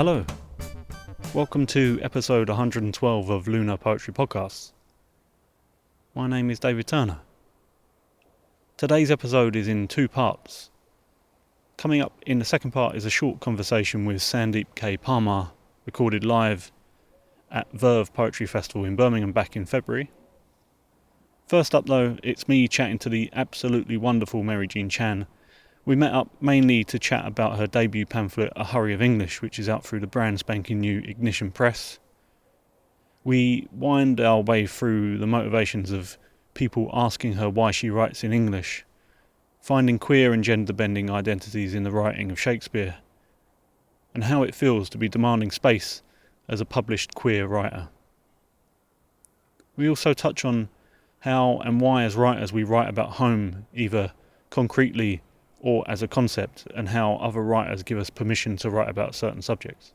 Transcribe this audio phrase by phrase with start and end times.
[0.00, 0.24] Hello.
[1.34, 4.72] Welcome to episode 112 of Lunar Poetry Podcasts.
[6.14, 7.18] My name is David Turner.
[8.78, 10.70] Today's episode is in two parts.
[11.76, 14.96] Coming up in the second part is a short conversation with Sandeep K.
[14.96, 15.50] Parmar,
[15.84, 16.72] recorded live
[17.50, 20.10] at Verve Poetry Festival in Birmingham back in February.
[21.46, 25.26] First up, though, it's me chatting to the absolutely wonderful Mary Jean Chan.
[25.84, 29.58] We met up mainly to chat about her debut pamphlet, A Hurry of English, which
[29.58, 31.98] is out through the brand spanking new Ignition Press.
[33.24, 36.18] We wind our way through the motivations of
[36.52, 38.84] people asking her why she writes in English,
[39.60, 42.96] finding queer and gender bending identities in the writing of Shakespeare,
[44.14, 46.02] and how it feels to be demanding space
[46.46, 47.88] as a published queer writer.
[49.76, 50.68] We also touch on
[51.20, 54.12] how and why, as writers, we write about home either
[54.50, 55.22] concretely
[55.60, 59.42] or as a concept, and how other writers give us permission to write about certain
[59.42, 59.92] subjects.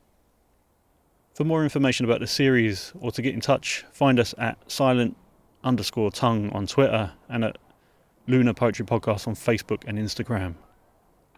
[1.34, 5.18] For more information about the series or to get in touch, find us at silent
[5.66, 7.58] underscore tongue on Twitter and at
[8.28, 10.56] Lunar Poetry Podcast on Facebook and Instagram,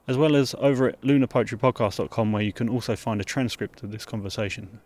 [0.08, 4.06] as well as over at lunarpoetrypodcast.com where you can also find a transcript of this
[4.06, 4.82] conversation.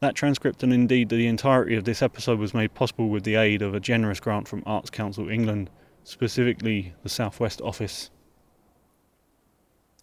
[0.00, 3.62] That transcript and indeed the entirety of this episode was made possible with the aid
[3.62, 5.70] of a generous grant from Arts Council England,
[6.08, 8.10] specifically the Southwest Office.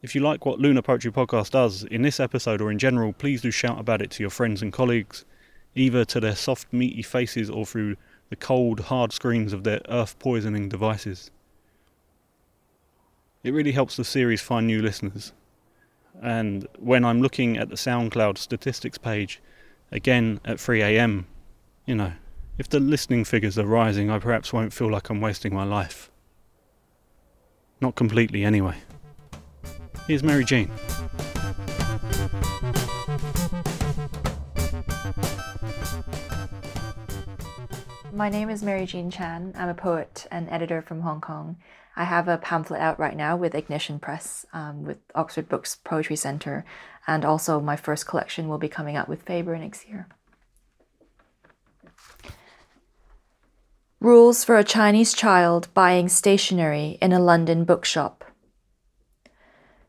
[0.03, 3.41] If you like what Lunar Poetry Podcast does in this episode or in general, please
[3.41, 5.25] do shout about it to your friends and colleagues,
[5.73, 7.95] either to their soft, meaty faces or through
[8.29, 11.31] the cold, hard screens of their earth poisoning devices.
[13.43, 15.33] It really helps the series find new listeners.
[16.21, 19.41] And when I'm looking at the SoundCloud statistics page,
[19.91, 21.25] again at 3am,
[21.87, 22.13] you know,
[22.57, 26.09] if the listening figures are rising, I perhaps won't feel like I'm wasting my life.
[27.81, 28.77] Not completely, anyway.
[30.07, 30.71] Here's Mary Jean.
[38.13, 39.53] My name is Mary Jean Chan.
[39.57, 41.57] I'm a poet and editor from Hong Kong.
[41.97, 46.15] I have a pamphlet out right now with Ignition Press, um, with Oxford Brookes Poetry
[46.15, 46.63] Centre,
[47.07, 50.07] and also my first collection will be coming out with Faber next year.
[54.05, 58.23] Rules for a Chinese child buying stationery in a London bookshop.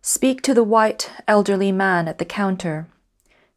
[0.01, 2.89] Speak to the white, elderly man at the counter.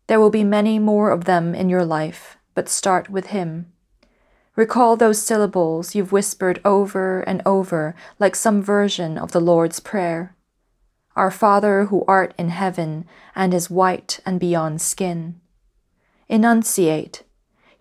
[0.08, 3.72] There will be many more of them in your life, but start with him.
[4.58, 10.36] Recall those syllables you've whispered over and over like some version of the Lord's Prayer.
[11.16, 15.40] Our Father who art in heaven and is white and beyond skin.
[16.28, 17.24] Enunciate.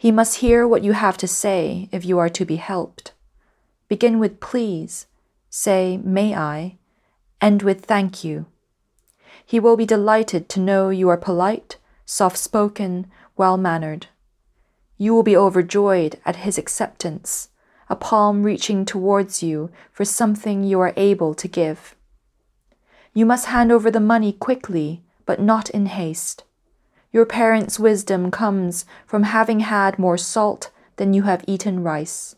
[0.00, 3.12] He must hear what you have to say if you are to be helped.
[3.88, 5.06] Begin with please.
[5.50, 6.76] Say, may I?
[7.40, 8.46] End with thank you.
[9.44, 14.06] He will be delighted to know you are polite, soft spoken, well mannered.
[14.98, 17.48] You will be overjoyed at his acceptance,
[17.90, 21.96] a palm reaching towards you for something you are able to give.
[23.14, 26.44] You must hand over the money quickly, but not in haste.
[27.10, 32.36] Your parents' wisdom comes from having had more salt than you have eaten rice.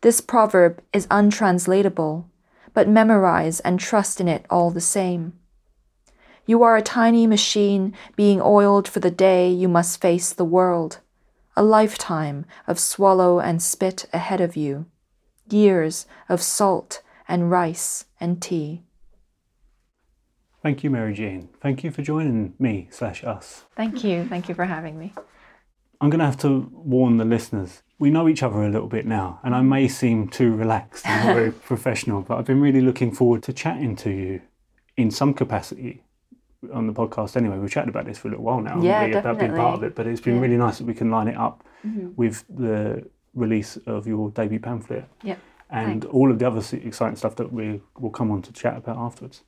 [0.00, 2.28] This proverb is untranslatable,
[2.74, 5.34] but memorize and trust in it all the same.
[6.46, 10.98] You are a tiny machine being oiled for the day you must face the world
[11.54, 14.86] a lifetime of swallow and spit ahead of you,
[15.50, 18.82] years of salt and rice and tea.
[20.62, 21.48] Thank you, Mary Jane.
[21.60, 23.64] Thank you for joining me slash us.
[23.76, 24.24] Thank you.
[24.26, 25.12] Thank you for having me.
[26.00, 27.82] I'm going to have to warn the listeners.
[27.98, 31.26] We know each other a little bit now, and I may seem too relaxed and
[31.26, 34.40] not very professional, but I've been really looking forward to chatting to you
[34.96, 36.02] in some capacity
[36.72, 37.58] on the podcast anyway.
[37.58, 39.82] We've chatted about this for a little while now, Yeah, we, about being part of
[39.84, 40.40] it, but it's been Yeah.
[40.42, 42.10] really nice that we can line it up Mm-hmm.
[42.14, 43.04] with the
[43.34, 45.38] release of your debut pamphlet Yep.
[45.68, 46.06] and Thanks.
[46.06, 49.42] all of the other exciting stuff that we will come on to chat about afterwards.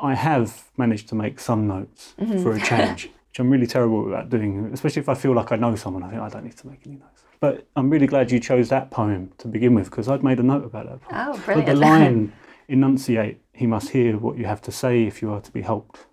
[0.00, 2.42] I have managed to make some notes Mm-hmm.
[2.42, 5.56] for a change, which I'm really terrible at doing, especially if I feel like I
[5.56, 6.02] know someone.
[6.02, 7.22] I think I don't need to make any notes.
[7.40, 10.42] But I'm really glad you chose that poem to begin with because I'd made a
[10.44, 11.28] note about that poem.
[11.28, 11.80] Oh, But the brilliant.
[11.80, 12.32] line,
[12.68, 16.06] enunciate, he must hear what you have to say if you are to be helped.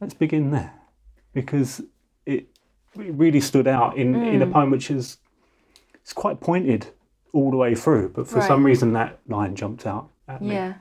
[0.00, 0.72] Let's begin there
[1.32, 1.80] because
[2.26, 2.48] it,
[2.98, 4.52] it really stood out in, in a Mm.
[4.52, 5.18] poem which is
[6.00, 6.88] it's quite pointed
[7.32, 10.54] all the way through, but for some reason that line jumped out at me.
[10.54, 10.74] Yeah.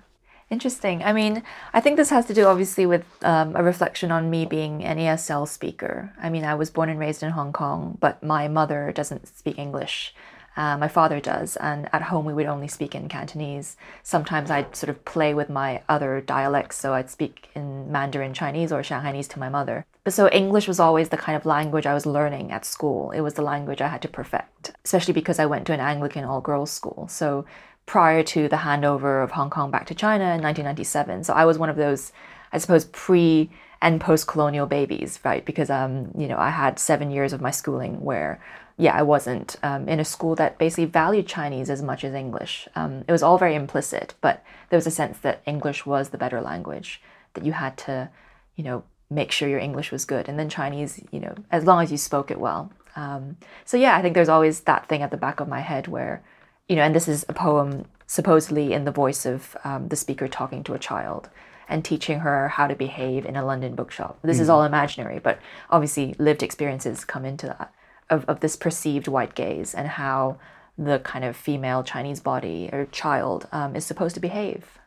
[0.51, 1.01] Interesting.
[1.01, 1.43] I mean,
[1.73, 4.97] I think this has to do obviously with um, a reflection on me being an
[4.97, 6.11] ESL speaker.
[6.21, 9.57] I mean, I was born and raised in Hong Kong, but my mother doesn't speak
[9.57, 10.13] English.
[10.57, 13.77] Uh, my father does, and at home we would only speak in Cantonese.
[14.03, 18.73] Sometimes I'd sort of play with my other dialects, so I'd speak in Mandarin Chinese
[18.73, 19.85] or Shanghainese to my mother.
[20.03, 23.11] But so English was always the kind of language I was learning at school.
[23.11, 26.25] It was the language I had to perfect, especially because I went to an Anglican
[26.25, 27.07] all girls school.
[27.07, 27.45] So
[27.85, 31.57] prior to the handover of Hong Kong back to China in 1997, so I was
[31.57, 32.11] one of those,
[32.51, 33.49] I suppose, pre
[33.81, 35.43] and post-colonial babies, right?
[35.43, 38.39] Because um, you know, I had seven years of my schooling where,
[38.77, 42.67] yeah, I wasn't um, in a school that basically valued Chinese as much as English.
[42.75, 46.17] Um, it was all very implicit, but there was a sense that English was the
[46.17, 47.01] better language.
[47.33, 48.09] That you had to,
[48.55, 51.83] you know, make sure your English was good, and then Chinese, you know, as long
[51.83, 52.71] as you spoke it well.
[52.95, 55.87] Um, so yeah, I think there's always that thing at the back of my head
[55.87, 56.23] where,
[56.67, 60.27] you know, and this is a poem supposedly in the voice of um, the speaker
[60.27, 61.29] talking to a child
[61.69, 64.19] and teaching her how to behave in a London bookshop.
[64.21, 64.41] This mm.
[64.41, 67.73] is all imaginary, but obviously lived experiences come into that
[68.09, 70.37] of, of this perceived white gaze and how
[70.77, 74.79] the kind of female Chinese body or child um, is supposed to behave.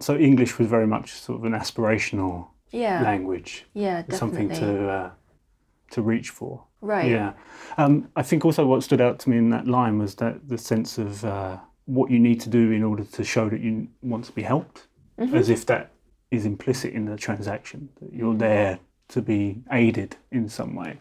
[0.00, 3.02] So English was very much sort of an aspirational yeah.
[3.02, 3.64] language.
[3.74, 4.18] Yeah, definitely.
[4.18, 5.10] Something to uh,
[5.90, 6.64] to reach for.
[6.80, 7.10] Right.
[7.10, 7.32] Yeah.
[7.76, 10.58] Um, I think also what stood out to me in that line was that the
[10.58, 14.24] sense of uh, what you need to do in order to show that you want
[14.26, 14.86] to be helped,
[15.18, 15.34] mm-hmm.
[15.34, 15.90] as if that
[16.30, 18.38] is implicit in the transaction that you're mm.
[18.38, 21.00] there to be aided in some way.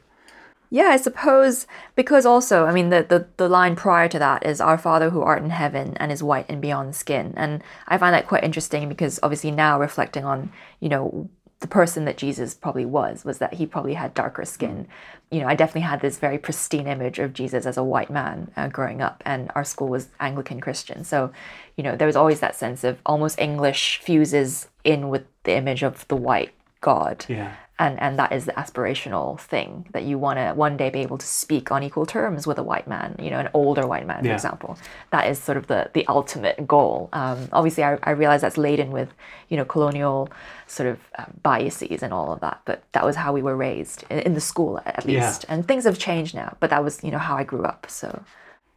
[0.69, 4.59] Yeah, I suppose because also, I mean, the, the, the line prior to that is
[4.59, 7.33] Our Father who art in heaven and is white and beyond skin.
[7.37, 10.51] And I find that quite interesting because obviously now reflecting on,
[10.81, 11.29] you know,
[11.59, 14.86] the person that Jesus probably was, was that he probably had darker skin.
[14.86, 15.36] Mm.
[15.36, 18.51] You know, I definitely had this very pristine image of Jesus as a white man
[18.56, 21.04] uh, growing up, and our school was Anglican Christian.
[21.04, 21.31] So,
[21.75, 25.83] you know, there was always that sense of almost English fuses in with the image
[25.83, 27.25] of the white God.
[27.27, 31.00] Yeah and and that is the aspirational thing that you want to one day be
[31.00, 34.06] able to speak on equal terms with a white man you know an older white
[34.06, 34.33] man for yeah.
[34.33, 34.77] example
[35.12, 38.91] that is sort of the the ultimate goal um, obviously I, I realize that's laden
[38.91, 39.09] with
[39.50, 40.29] you know colonial
[40.65, 44.03] sort of uh, biases and all of that but that was how we were raised
[44.09, 45.53] in, in the school at least yeah.
[45.53, 48.23] and things have changed now but that was you know how i grew up so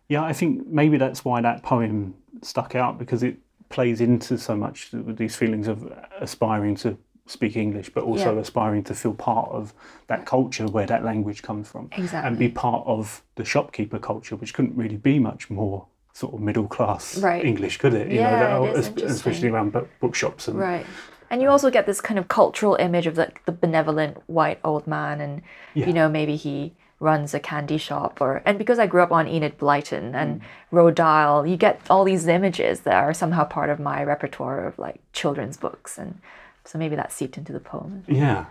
[0.08, 3.37] yeah i think maybe that's why that poem stuck out because it
[3.70, 6.99] plays into so much these feelings of aspiring to
[7.31, 8.41] speak English, but also yeah.
[8.41, 9.73] aspiring to feel part of
[10.09, 11.88] that culture where that language comes from.
[11.93, 12.27] Exactly.
[12.29, 16.41] And be part of the shopkeeper culture, which couldn't really be much more sort of
[16.41, 17.44] middle class right.
[17.44, 18.09] English, could it?
[18.09, 20.85] You yeah, know, that, it especially around bookshops and right.
[21.31, 24.88] And you also get this kind of cultural image of like the benevolent white old
[24.88, 25.43] man, and
[25.75, 25.87] yeah.
[25.87, 29.27] you know maybe he runs a candy shop or and because I grew up on
[29.27, 30.44] Enid Blyton and mm.
[30.71, 34.79] Roald Dahl, you get all these images that are somehow part of my repertoire of
[34.79, 36.21] like children's books and
[36.64, 38.04] so maybe that seeped into the poem.
[38.06, 38.46] Yeah.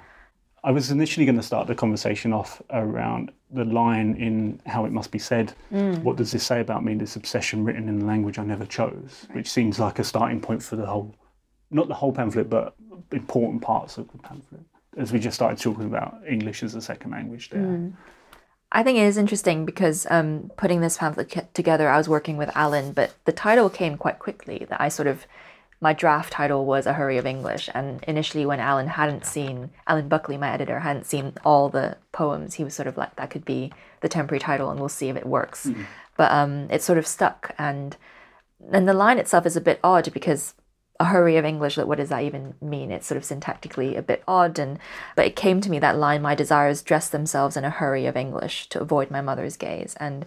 [0.64, 4.92] I was initially going to start the conversation off around the line in How It
[4.92, 5.54] Must Be Said.
[5.72, 6.04] Mm.
[6.04, 9.26] What does this say about me, this obsession written in a language I never chose?
[9.30, 9.38] Right.
[9.38, 11.16] Which seems like a starting point for the whole,
[11.72, 12.76] not the whole pamphlet, but
[13.12, 14.62] important parts of the pamphlet.
[14.98, 17.62] As we just started talking about English as a second language there.
[17.62, 17.94] Mm.
[18.72, 22.52] I think it is interesting because um, putting this pamphlet together, I was working with
[22.54, 24.68] Alan, but the title came quite quickly.
[24.70, 25.26] That I sort of
[25.82, 27.70] my draft title was A Hurry of English.
[27.74, 32.56] And initially, when Alan hadn't seen, Alan Buckley, my editor, hadn't seen all the poems,
[32.56, 33.72] he was sort of like, that could be
[34.02, 35.68] the temporary title and we'll see if it works.
[35.68, 35.84] Mm-hmm.
[36.18, 37.56] But um, it sort of stuck.
[37.58, 37.96] And,
[38.72, 40.54] and the line itself is a bit odd because
[41.00, 42.92] a hurry of English, like what does that even mean?
[42.92, 44.60] It's sort of syntactically a bit odd.
[44.60, 44.80] And
[45.16, 48.18] but it came to me that line, my desires dress themselves in a hurry of
[48.18, 49.96] English to avoid my mother's gaze.
[49.98, 50.26] And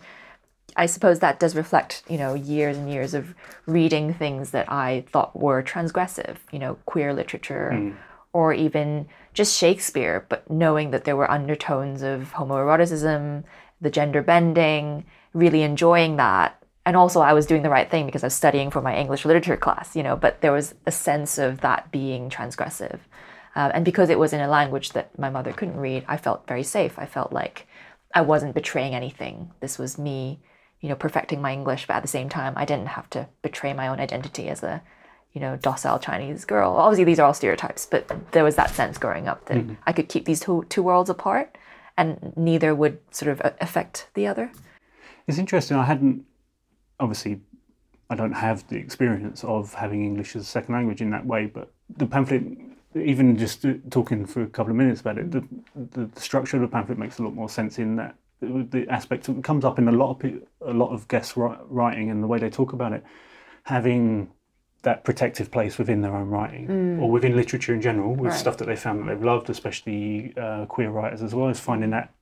[0.76, 3.34] I suppose that does reflect, you know, years and years of
[3.66, 7.96] reading things that I thought were transgressive, you know, queer literature mm.
[8.32, 13.44] or even just Shakespeare, but knowing that there were undertones of homoeroticism,
[13.80, 16.62] the gender bending, really enjoying that.
[16.84, 19.24] And also, I was doing the right thing because I was studying for my English
[19.24, 22.98] literature class, you know, but there was a sense of that being transgressive.
[23.54, 26.48] Uh, and because it was in a language that my mother couldn't read, I felt
[26.48, 26.98] very safe.
[26.98, 27.66] I felt like
[28.14, 29.52] I wasn't betraying anything.
[29.60, 30.40] This was me
[30.82, 33.72] you know, perfecting my English, but at the same time, I didn't have to betray
[33.72, 34.82] my own identity as a,
[35.32, 36.72] you know, docile Chinese girl.
[36.72, 39.74] Obviously, these are all stereotypes, but there was that sense growing up that mm-hmm.
[39.86, 41.56] I could keep these two, two worlds apart
[41.96, 44.50] and neither would sort of affect the other.
[45.28, 45.76] It's interesting.
[45.76, 46.24] I hadn't,
[46.98, 47.40] obviously,
[48.10, 51.46] I don't have the experience of having English as a second language in that way,
[51.46, 52.42] but the pamphlet,
[52.96, 55.44] even just talking for a couple of minutes about it, the,
[55.76, 59.24] the, the structure of the pamphlet makes a lot more sense in that the aspect
[59.24, 62.38] that comes up in a lot of a lot of guest writing and the way
[62.38, 63.04] they talk about it,
[63.64, 64.30] having
[64.82, 67.00] that protective place within their own writing mm.
[67.00, 68.38] or within literature in general, with right.
[68.38, 71.90] stuff that they found that they've loved, especially uh, queer writers as well, as finding
[71.90, 72.12] that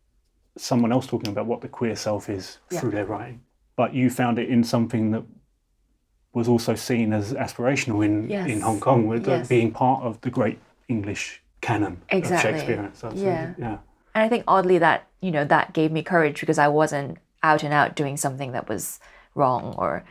[0.59, 2.81] someone else talking about what the queer self is yeah.
[2.81, 3.41] through their writing.
[3.77, 5.23] but you found it in something that
[6.35, 8.49] was also seen as aspirational in, Yes.
[8.50, 9.49] in Hong Kong, with it Yes.
[9.49, 10.59] being part of the great
[10.89, 12.50] English canon Exactly.
[12.50, 12.91] of Shakespeare.
[12.93, 13.55] So, Yeah.
[13.59, 13.79] yeah.
[14.14, 17.62] And I think oddly that, you know, that gave me courage because I wasn't out
[17.62, 19.00] and out doing something that was
[19.35, 20.05] wrong or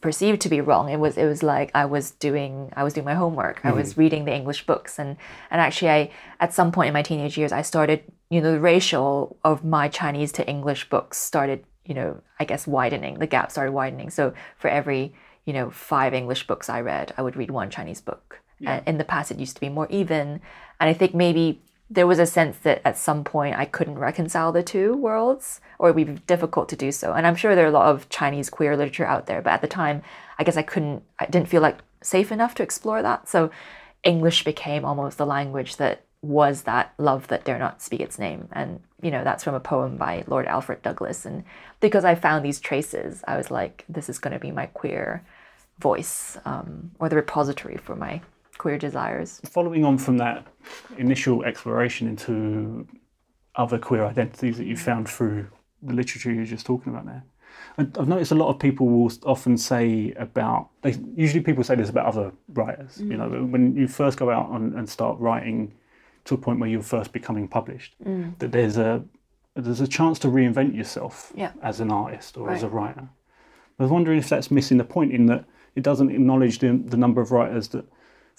[0.00, 0.88] perceived to be wrong.
[0.88, 3.60] It was it was like I was doing I was doing my homework.
[3.64, 4.00] I was mm-hmm.
[4.00, 5.16] reading the English books and
[5.50, 8.60] and actually I at some point in my teenage years I started, you know, the
[8.60, 13.18] ratio of my Chinese to English books started, you know, I guess widening.
[13.18, 14.10] The gap started widening.
[14.10, 15.14] So for every,
[15.44, 18.40] you know, five English books I read, I would read one Chinese book.
[18.62, 20.40] And in the past it used to be more even.
[20.78, 24.52] And I think maybe there was a sense that at some point I couldn't reconcile
[24.52, 27.12] the two worlds, or it would be difficult to do so.
[27.12, 29.60] And I'm sure there are a lot of Chinese queer literature out there, but at
[29.60, 30.02] the time,
[30.38, 33.28] I guess I couldn't, I didn't feel like safe enough to explore that.
[33.28, 33.50] So
[34.04, 38.48] English became almost the language that was that love that dare not speak its name.
[38.52, 41.26] And, you know, that's from a poem by Lord Alfred Douglas.
[41.26, 41.44] And
[41.80, 45.24] because I found these traces, I was like, this is going to be my queer
[45.78, 48.20] voice um, or the repository for my
[48.60, 49.40] queer desires.
[49.46, 50.46] Following on from that
[50.98, 52.86] initial exploration into
[53.54, 55.46] other queer identities that you found through
[55.82, 57.24] the literature you were just talking about there,
[57.78, 61.88] I've noticed a lot of people will often say about, they, usually people say this
[61.88, 63.50] about other writers, you know, mm.
[63.50, 65.72] when you first go out and, and start writing
[66.26, 68.38] to a point where you're first becoming published, mm.
[68.40, 69.02] that there's a,
[69.56, 71.52] there's a chance to reinvent yourself Yeah.
[71.62, 73.08] as an artist or as a writer.
[73.78, 76.98] I was wondering if that's missing the point in that it doesn't acknowledge the, the
[76.98, 77.86] number of writers that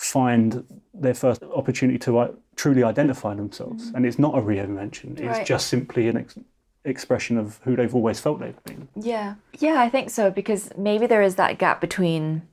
[0.01, 3.91] find their first opportunity to uh, truly identify themselves.
[3.93, 5.45] And it's not a reinvention, it's Right.
[5.45, 6.37] just simply an ex-
[6.83, 8.87] expression of who they've always felt they've been.
[8.95, 9.35] Yeah.
[9.59, 12.43] Yeah, I think so because maybe there is that gap between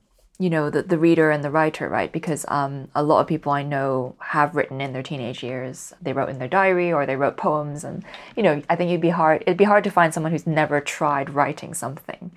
[0.41, 2.13] you know the, the reader and the writer, right?
[2.13, 5.93] Because um, a lot of people I know have written in their teenage years.
[6.01, 8.05] They wrote in their diary or they wrote poems, and
[8.37, 9.43] you know I think it'd be hard.
[9.43, 12.31] It'd be hard to find someone who's never tried writing something,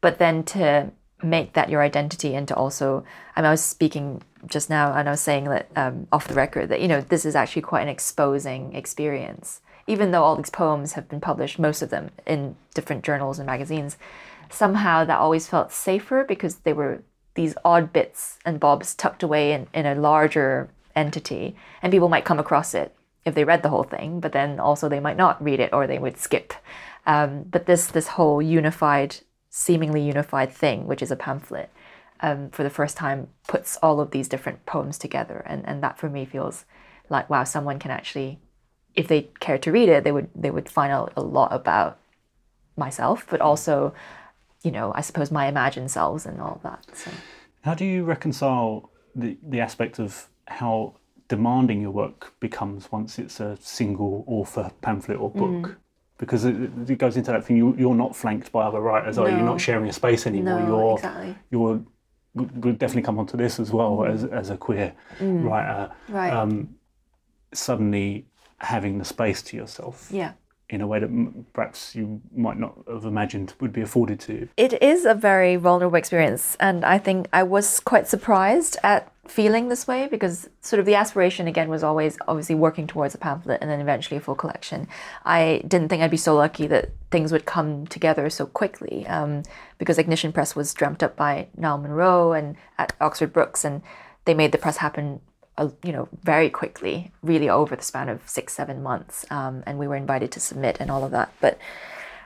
[0.00, 0.90] but then to
[1.30, 3.04] make that your identity and to also
[3.34, 6.34] I, mean, I was speaking just now and I was saying that um, off the
[6.34, 9.60] record that you know this is actually quite an exposing experience.
[9.88, 13.46] Even though all these poems have been published most of them in different journals and
[13.46, 13.96] magazines
[14.50, 17.02] somehow that always felt safer because they were
[17.34, 22.24] these odd bits and bobs tucked away in, in a larger entity and people might
[22.24, 25.42] come across it if they read the whole thing but then also they might not
[25.42, 26.54] read it or they would skip.
[27.06, 29.16] Um, but this this whole unified
[29.58, 31.70] seemingly unified thing which is a pamphlet
[32.20, 35.42] um, for the first time puts all of these different poems together.
[35.46, 36.66] And, and that for me feels
[37.08, 38.38] like wow someone can actually
[38.94, 41.98] if they care to read it they would they would find out a lot about
[42.76, 43.94] myself but also
[44.62, 47.10] you know i suppose my imagined selves and all that so.
[47.62, 50.94] How do you reconcile the, the aspect of how
[51.28, 55.76] demanding your work becomes once it's a single author pamphlet or book?
[56.18, 56.56] Because it,
[56.88, 59.36] it goes into that thing, you, you're not flanked by other writers, are you?
[59.36, 60.60] You're not sharing a space anymore.
[60.60, 61.36] No, you're, exactly.
[61.50, 61.84] You're,
[62.34, 65.90] we- we'll definitely come onto this as well as, as a queer writer.
[66.08, 66.74] right Um,
[67.52, 68.26] suddenly
[68.58, 70.32] having the space to yourself yeah
[70.68, 74.48] in a way that perhaps you might not have imagined would be afforded to you.
[74.56, 79.68] it is a very vulnerable experience and i think i was quite surprised at feeling
[79.68, 83.58] this way because sort of the aspiration again was always obviously working towards a pamphlet
[83.60, 84.88] and then eventually a full collection.
[85.24, 89.42] I didn't think i'd be so lucky that things would come together so quickly um,
[89.78, 93.82] because ignition press was dreamt up by niall munro and at oxford brookes and
[94.24, 95.20] they made the press happen
[95.58, 99.78] uh, you know very quickly really over the span of six seven months um, and
[99.78, 101.32] we were invited to submit and all of that.
[101.40, 101.58] But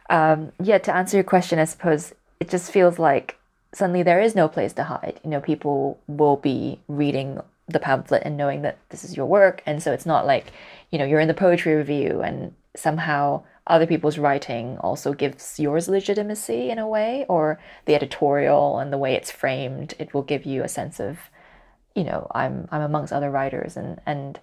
[0.08, 3.38] um, yeah, to answer your question, I suppose it just feels like
[3.72, 5.20] suddenly there is no place to hide.
[5.24, 9.62] You know, people will be reading the pamphlet and knowing that this is your work.
[9.66, 10.52] And so it's not like,
[10.90, 15.88] you know, you're in the poetry review and somehow other people's writing also gives yours
[15.88, 20.44] legitimacy in a way, or the editorial and the way it's framed, it will give
[20.44, 21.18] you a sense of,
[21.94, 24.40] you know, I'm I'm amongst other writers and and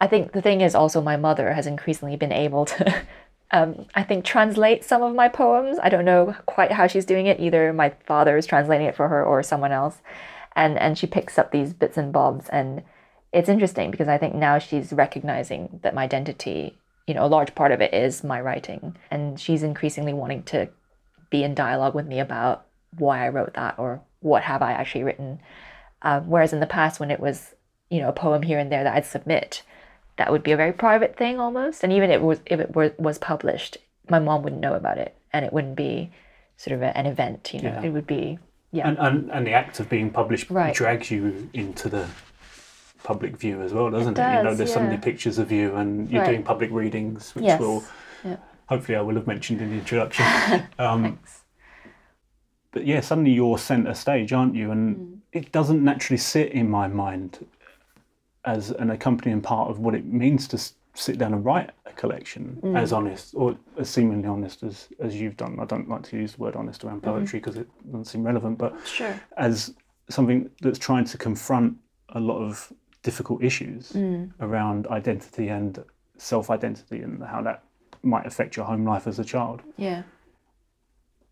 [0.00, 3.02] I think the thing is also my mother has increasingly been able to
[3.52, 5.78] um, I think translate some of my poems.
[5.82, 7.40] I don't know quite how she's doing it.
[7.40, 9.98] Either my father is translating it for her or someone else,
[10.54, 12.82] and and she picks up these bits and bobs, and
[13.32, 17.54] it's interesting because I think now she's recognizing that my identity, you know, a large
[17.54, 20.68] part of it is my writing, and she's increasingly wanting to
[21.30, 22.66] be in dialogue with me about
[22.98, 25.40] why I wrote that or what have I actually written.
[26.02, 27.54] Uh, whereas in the past, when it was
[27.90, 29.62] you know a poem here and there that I'd submit,
[30.20, 31.82] that would be a very private thing almost.
[31.82, 33.78] And even if it was if it were, was published,
[34.10, 36.10] my mom wouldn't know about it, and it wouldn't be
[36.58, 37.54] sort of a, an event.
[37.54, 37.82] You know, Yeah.
[37.86, 38.38] it would be
[38.70, 40.74] yeah, And, and, and the act of being published Right.
[40.74, 42.06] drags you into the
[43.02, 44.22] public view as well, doesn't it?
[44.22, 46.32] you know, does, there's so many pictures of you, and you're Right.
[46.32, 47.58] doing public readings, which Yes.
[47.58, 47.82] will
[48.22, 48.36] Yeah.
[48.68, 50.26] hopefully I will have mentioned in the introduction.
[50.78, 51.42] Um, Thanks.
[52.72, 54.70] but yeah, suddenly you're centre stage, aren't you?
[54.70, 57.46] And it doesn't naturally sit in my mind
[58.44, 60.58] as an accompanying part of what it means to
[60.94, 62.76] sit down and write a collection mm.
[62.76, 65.58] as honest or as seemingly honest as, as you've done.
[65.60, 67.18] I don't like to use the word honest around mm-hmm.
[67.18, 69.18] poetry because it doesn't seem relevant, but Sure.
[69.36, 69.74] as
[70.08, 71.76] something that's trying to confront
[72.10, 74.30] a lot of difficult issues mm.
[74.40, 75.82] around identity and
[76.16, 77.62] self identity and how that
[78.02, 79.62] might affect your home life as a child.
[79.76, 80.02] Yeah.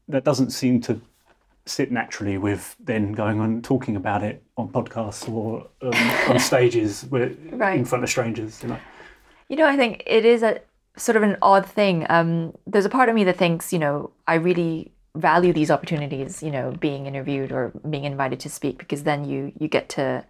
[0.09, 1.01] That doesn't seem to
[1.69, 7.05] sit naturally with then going on talking about it on podcasts or um, on stages
[7.09, 8.63] where, in front of strangers.
[8.63, 8.79] You know,
[9.49, 10.61] You know, I think it is a
[10.97, 12.07] sort of an odd thing.
[12.09, 16.43] Um, there's a part of me that thinks, you know, I really value these opportunities,
[16.43, 20.25] you know, being interviewed or being invited to speak because then you you get to,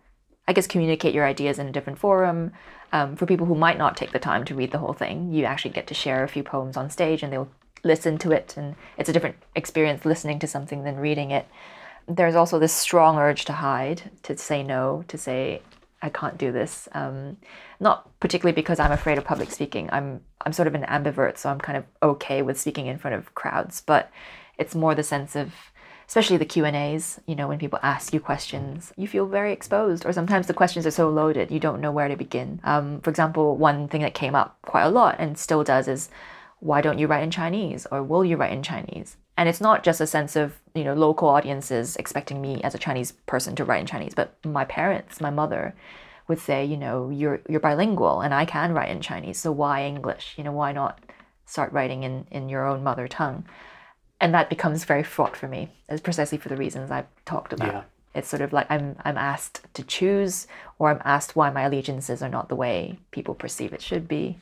[0.47, 2.52] I guess, communicate your ideas in a different forum.
[2.90, 5.45] Um, for people who might not take the time to read the whole thing, you
[5.45, 7.50] actually get to share a few poems on stage and they'll
[7.85, 11.47] listen to it, and it's a different experience listening to something than reading it.
[12.06, 15.62] There's also this strong urge to hide, to say no, to say
[16.00, 16.88] I can't do this.
[16.92, 17.37] Um,
[17.80, 19.88] not particularly because I'm afraid of public speaking.
[19.92, 23.16] I'm I'm sort of an ambivert, so I'm kind of okay with speaking in front
[23.16, 23.80] of crowds.
[23.80, 24.11] But
[24.56, 25.52] it's more the sense of,
[26.06, 27.20] especially the Q and A's.
[27.26, 30.87] You know, when people ask you questions, you feel very exposed, or sometimes the questions
[30.87, 32.61] are so loaded you don't know where to begin.
[32.64, 36.08] Um, for example, one thing that came up quite a lot and still does is,
[36.61, 39.17] why don't you write in Chinese, or will you write in Chinese?
[39.37, 42.79] And it's not just a sense of you know local audiences expecting me as a
[42.79, 45.75] Chinese person to write in Chinese, but my parents, my mother
[46.29, 49.85] would say, you know, you're you're bilingual and I can write in Chinese, so why
[49.85, 50.35] English?
[50.37, 51.00] You know, why not
[51.47, 53.45] start writing in, in your own mother tongue?
[54.21, 57.73] And that becomes very fraught for me, as precisely for the reasons I've talked about.
[57.73, 57.83] Yeah.
[58.15, 60.47] It's sort of like I'm I'm asked to choose
[60.79, 64.38] or I'm asked why my allegiances are not the way people perceive it should be,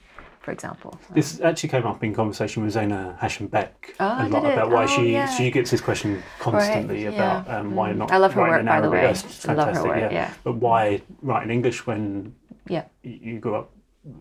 [0.46, 0.96] for example.
[1.10, 4.84] this actually came up in conversation with Zeina Hashem Beck Oh, a lot about why
[4.84, 5.26] Oh, she yeah.
[5.36, 7.58] she gets this question constantly Right, about yeah.
[7.58, 8.12] um, why not.
[8.12, 8.92] I love her work, in by the Arabic.
[8.92, 9.06] way.
[9.06, 10.32] I love her fantastic, work, yeah.
[10.44, 12.32] But why write in English when
[12.68, 12.84] Yeah.
[13.02, 13.68] you grew up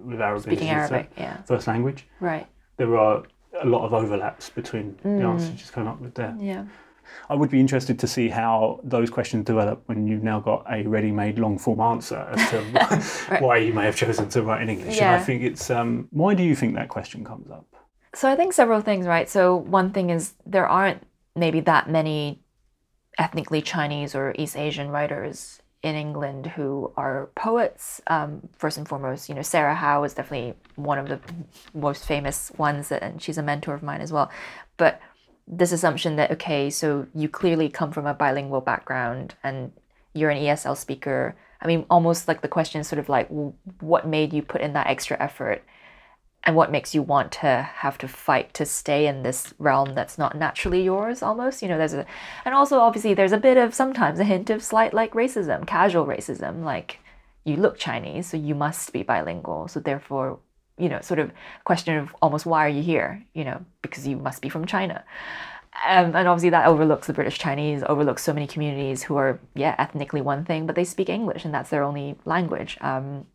[0.09, 1.43] with Arabic Speaking as your Arabic, yeah.
[1.43, 2.07] first language?
[2.19, 2.47] Right.
[2.77, 3.21] There are
[3.61, 5.29] a lot of overlaps between the Mm.
[5.29, 6.33] answers you just came up with there.
[6.39, 6.63] Yeah.
[7.29, 10.83] I would be interested to see how those questions develop when you've now got a
[10.87, 12.61] ready-made long-form answer as to
[13.29, 14.99] why, why you may have chosen to write in English.
[14.99, 17.65] And I think it's um, why do you think that question comes up?
[18.13, 19.29] So I think several things, right?
[19.29, 21.03] So one thing is there aren't
[21.35, 22.39] maybe that many
[23.17, 28.01] ethnically Chinese or East Asian writers in England who are poets.
[28.07, 31.19] Um, first and foremost, you know, Sarah Howe is definitely one of the
[31.75, 34.31] most famous ones, and she's a mentor of mine as well.
[34.77, 34.99] But
[35.47, 39.71] this assumption that okay, so you clearly come from a bilingual background and
[40.13, 41.35] you're an ESL speaker.
[41.61, 43.27] I mean, almost like the question is sort of like,
[43.79, 45.63] what made you put in that extra effort?
[46.45, 50.17] and what makes you want to have to fight to stay in this realm that's
[50.17, 52.05] not naturally yours almost you know there's a
[52.45, 56.05] and also obviously there's a bit of sometimes a hint of slight like racism casual
[56.05, 56.99] racism like
[57.43, 60.39] you look chinese so you must be bilingual so therefore
[60.77, 61.31] you know sort of
[61.63, 65.03] question of almost why are you here you know because you must be from china
[65.87, 69.75] um, and obviously that overlooks the british chinese overlooks so many communities who are yeah
[69.77, 73.25] ethnically one thing but they speak english and that's their only language um,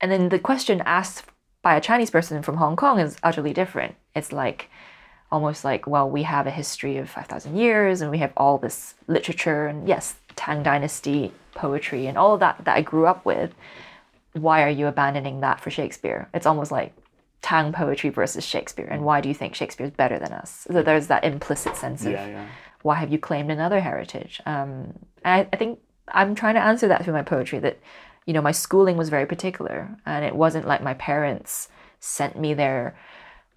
[0.00, 1.24] and then the question asked
[1.62, 3.94] by a Chinese person from Hong Kong is utterly different.
[4.14, 4.70] It's like
[5.30, 8.94] almost like, well, we have a history of 5,000 years and we have all this
[9.06, 13.54] literature and yes, Tang Dynasty poetry and all of that that I grew up with.
[14.32, 16.28] Why are you abandoning that for Shakespeare?
[16.32, 16.94] It's almost like
[17.42, 18.86] Tang poetry versus Shakespeare.
[18.86, 20.66] And why do you think Shakespeare is better than us?
[20.70, 22.46] So there's that implicit sense of Yeah, yeah.
[22.82, 24.40] why have you claimed another heritage?
[24.46, 24.92] Um,
[25.24, 27.78] and I, I think I'm trying to answer that through my poetry that,
[28.26, 32.54] you know, my schooling was very particular and it wasn't like my parents sent me
[32.54, 32.96] there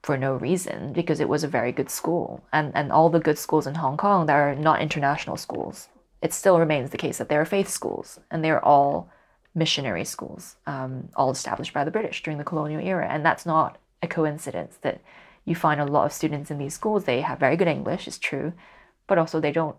[0.02, 2.44] for no reason because it was a very good school.
[2.52, 5.90] And, and all the good schools in Hong Kong that are not international schools,
[6.22, 9.10] it still remains the case that they are faith schools and they're all
[9.56, 13.08] missionary schools, um, all established by the British during the colonial era.
[13.10, 15.02] And that's not a coincidence that
[15.46, 18.18] you find a lot of students in these schools, they have very good English, it's
[18.18, 18.54] true,
[19.08, 19.76] but also they don't,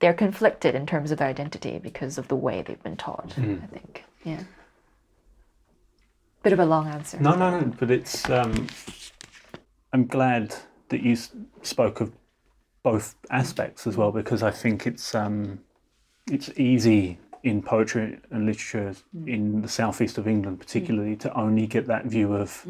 [0.00, 3.66] they're conflicted in terms of their identity because of the way they've been taught, I
[3.66, 4.04] think.
[4.24, 4.42] Yeah.
[6.42, 7.18] Bit of a long answer.
[7.20, 7.72] No, no, no.
[7.78, 8.28] But it's.
[8.30, 8.68] Um,
[9.92, 10.54] I'm glad
[10.88, 11.16] that you
[11.62, 12.12] spoke of
[12.82, 15.60] both aspects as well because I think it's um,
[16.30, 18.94] it's easy in poetry and literature
[19.26, 22.66] in the southeast of England, particularly, to only get that view of.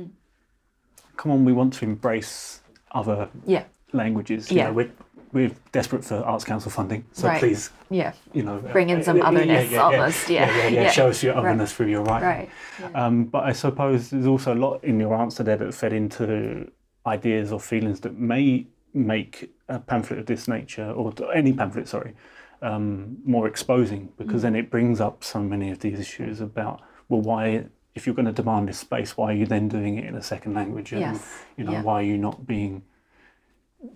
[1.17, 2.61] Come on, we want to embrace
[2.93, 4.51] other Yeah, languages.
[4.51, 4.67] You Yeah.
[4.69, 4.93] know, we're,
[5.33, 7.41] we're desperate for Arts Council funding, so Right.
[7.41, 9.83] please, yeah, you know, Bring in some uh, otherness yeah, yeah.
[9.85, 10.91] almost, yeah, yeah, yeah.
[10.91, 11.45] Show us your Right.
[11.45, 12.51] otherness through your writing.
[12.81, 12.95] right.
[12.95, 16.71] Um, but I suppose there's also a lot in your answer there that fed into
[17.07, 22.15] ideas or feelings that may make a pamphlet of this nature, or any pamphlet, sorry,
[22.63, 27.21] um, more exposing because then it brings up so many of these issues about well,
[27.23, 30.15] why if you're going to demand this space, why are you then doing it in
[30.15, 30.93] a second language?
[30.93, 31.45] And Yes.
[31.57, 31.83] you know, Yeah.
[31.83, 32.83] why are you not being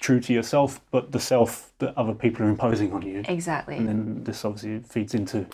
[0.01, 3.23] true to yourself, but the self that other people are imposing on you?
[3.29, 3.77] Exactly.
[3.77, 5.47] And then this obviously feeds into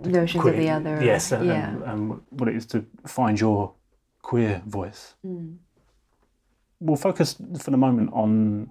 [0.00, 1.02] Notions of the other.
[1.02, 1.70] Yes, and, yeah.
[1.70, 3.72] and, and what it is to find your
[4.22, 5.14] queer voice.
[5.26, 5.56] Mm.
[6.80, 8.70] We'll focus for the moment on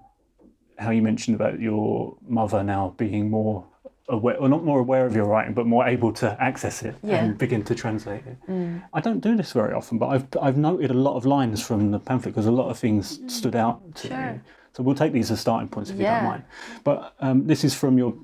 [0.78, 3.64] how you mentioned about your mother now being more
[4.08, 7.16] aware, or not more aware of your writing, but more able to access it Yeah.
[7.24, 8.36] and begin to translate it.
[8.48, 8.82] Mm.
[8.94, 11.90] I don't do this very often, but I've I've noted a lot of lines from
[11.90, 14.10] the pamphlet because a lot of things stood out to Mm.
[14.10, 14.32] Sure.
[14.32, 14.40] me.
[14.74, 16.44] So we'll take these as starting points if you don't mind.
[16.84, 18.14] But um, this is from your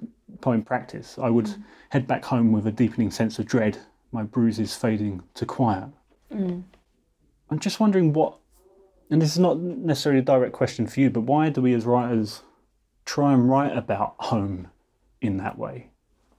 [0.40, 1.18] poem practice.
[1.18, 1.62] I would Mm.
[1.90, 3.78] head back home with a deepening sense of dread,
[4.12, 5.88] my bruises fading to quiet.
[6.32, 6.62] Mm.
[7.50, 8.38] I'm just wondering what,
[9.10, 11.84] and this is not necessarily a direct question for you, but why do we as
[11.84, 12.42] writers
[13.04, 14.68] try and write about home
[15.20, 15.90] in that way?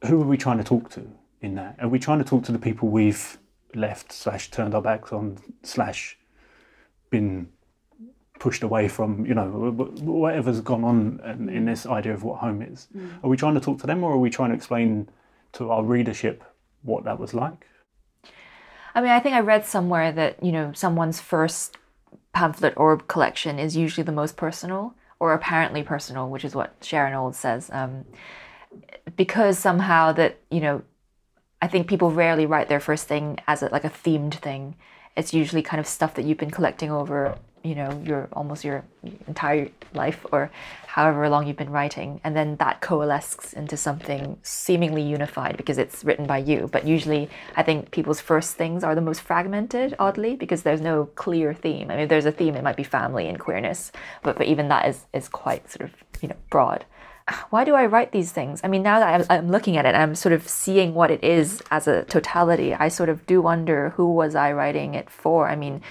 [0.05, 1.07] Who are we trying to talk to
[1.41, 1.77] in that?
[1.79, 3.37] Are we trying to talk to the people we've
[3.73, 6.17] left slash turned our backs on slash
[7.09, 7.49] been
[8.39, 9.25] pushed away from?
[9.25, 12.87] You know, wh- wh- whatever's gone on in, in this idea of what home is.
[12.95, 13.23] Mm.
[13.23, 15.09] Are we trying to talk to them, or are we trying to explain
[15.53, 16.43] to our readership
[16.83, 17.67] what that was like?
[18.93, 21.77] I mean, I think I read somewhere that, you know, someone's first
[22.33, 27.13] pamphlet or collection is usually the most personal or apparently personal, which is what Sharon
[27.13, 27.69] Olds says.
[27.71, 28.05] Um,
[29.15, 30.81] because somehow that, you know,
[31.61, 34.75] I think people rarely write their first thing as a, like a themed thing.
[35.15, 38.83] It's usually kind of stuff that you've been collecting over, you know, your almost your
[39.27, 40.51] entire life or
[40.95, 42.21] however long you've been writing.
[42.23, 46.69] And then that coalesces into something seemingly unified because it's written by you.
[46.71, 51.07] But usually I think people's first things are the most fragmented, oddly, because there's no
[51.07, 51.91] clear theme.
[51.91, 53.91] I mean, there's a theme, it might be family and queerness,
[54.23, 56.85] but, but even that is, is quite sort of, you know, broad
[57.49, 58.61] why do I write these things?
[58.63, 61.23] I mean, now that I'm, I'm looking at it, I'm sort of seeing what it
[61.23, 62.75] is as a totality.
[62.75, 65.49] I sort of do wonder who was I writing it for?
[65.49, 65.81] I mean,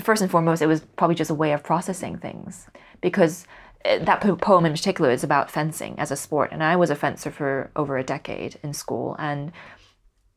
[0.00, 2.68] first and foremost, it was probably just a way of processing things
[3.00, 3.46] because
[3.84, 6.50] that poem in particular is about fencing as a sport.
[6.52, 9.16] And I was a fencer for over a decade in school.
[9.18, 9.52] And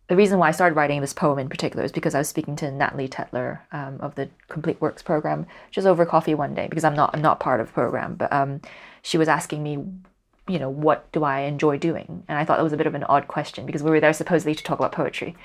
[0.07, 2.55] the reason why I started writing this poem in particular is because I was speaking
[2.57, 6.83] to Nathalie Teitler um, of the Complete Works program just over coffee one day because
[6.83, 8.61] I'm not I'm not part of the program, but um,
[9.01, 9.83] she was asking me,
[10.47, 12.23] you know, what do I enjoy doing?
[12.27, 14.13] And I thought that was a bit of an odd question because we were there
[14.13, 15.35] supposedly to talk about poetry,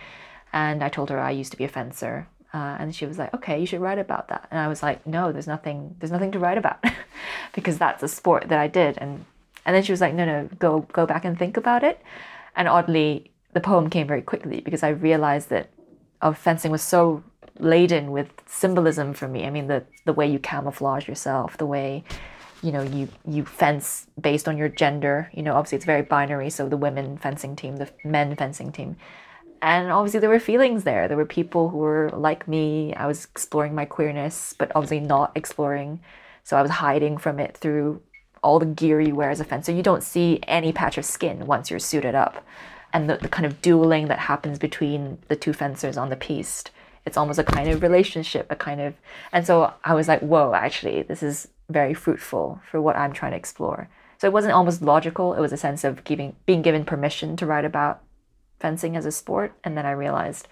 [0.52, 3.32] and I told her I used to be a fencer, uh, and she was like,
[3.34, 4.48] okay, you should write about that.
[4.50, 6.82] And I was like, no, there's nothing there's nothing to write about
[7.54, 9.24] because that's a sport that I did, and
[9.66, 12.00] and then she was like, no, no, go go back and think about it,
[12.56, 15.70] and oddly the poem came very quickly because I realized that
[16.20, 17.22] of fencing was so
[17.58, 19.44] laden with symbolism for me.
[19.44, 22.04] I mean, the the way you camouflage yourself, the way
[22.62, 25.30] you know you you fence based on your gender.
[25.34, 26.50] You know, obviously it's very binary.
[26.50, 28.96] So the women fencing team, the men fencing team,
[29.62, 31.08] and obviously there were feelings there.
[31.08, 32.94] There were people who were like me.
[32.94, 36.00] I was exploring my queerness, but obviously not exploring.
[36.44, 38.00] So I was hiding from it through
[38.42, 39.72] all the gear you wear as a fencer.
[39.72, 42.44] You don't see any patch of skin once you're suited up
[42.92, 46.70] and the, the kind of dueling that happens between the two fencers on the piste
[47.04, 48.94] it's almost a kind of relationship a kind of
[49.32, 53.32] and so i was like whoa actually this is very fruitful for what i'm trying
[53.32, 56.84] to explore so it wasn't almost logical it was a sense of giving being given
[56.84, 58.02] permission to write about
[58.60, 60.48] fencing as a sport and then i realized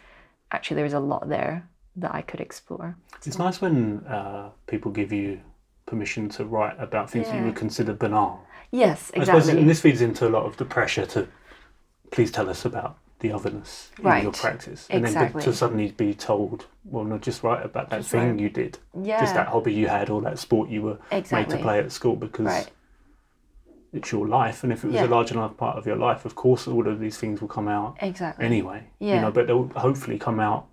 [0.52, 2.96] actually there was a lot there that i could explore.
[3.24, 5.40] It's nice when uh, people give you
[5.86, 8.44] permission to write about things that you would consider banal.
[8.70, 9.60] yes I suppose, exactly.
[9.60, 11.26] and this feeds into a lot of the pressure to
[12.10, 16.66] please tell us about the otherness in your practice, and then to suddenly be told,
[16.84, 18.40] well, no, just write about that Just thing write.
[18.40, 19.20] you did, yeah.
[19.20, 22.14] just that hobby you had, or that sport you were made to play at school,
[22.14, 22.70] because right
[23.96, 25.06] it's your life, and if it was Yeah.
[25.06, 27.68] a large enough part of your life, of course, all of these things will come
[27.68, 28.84] out exactly anyway.
[28.98, 29.20] You Yeah.
[29.22, 30.66] know, but they'll hopefully come out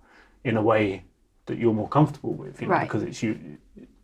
[0.44, 1.04] in a way
[1.46, 2.82] that you're more comfortable with, you know, Right.
[2.88, 3.38] because it's you,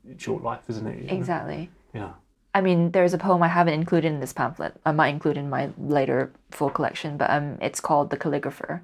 [0.08, 0.98] it's your life, isn't it?
[0.98, 1.14] you know?
[1.14, 2.10] exactly Yeah.
[2.54, 4.74] I mean, there's a poem I haven't included in this pamphlet.
[4.84, 8.80] I might include in my later full collection, but um, it's called The Calligrapher.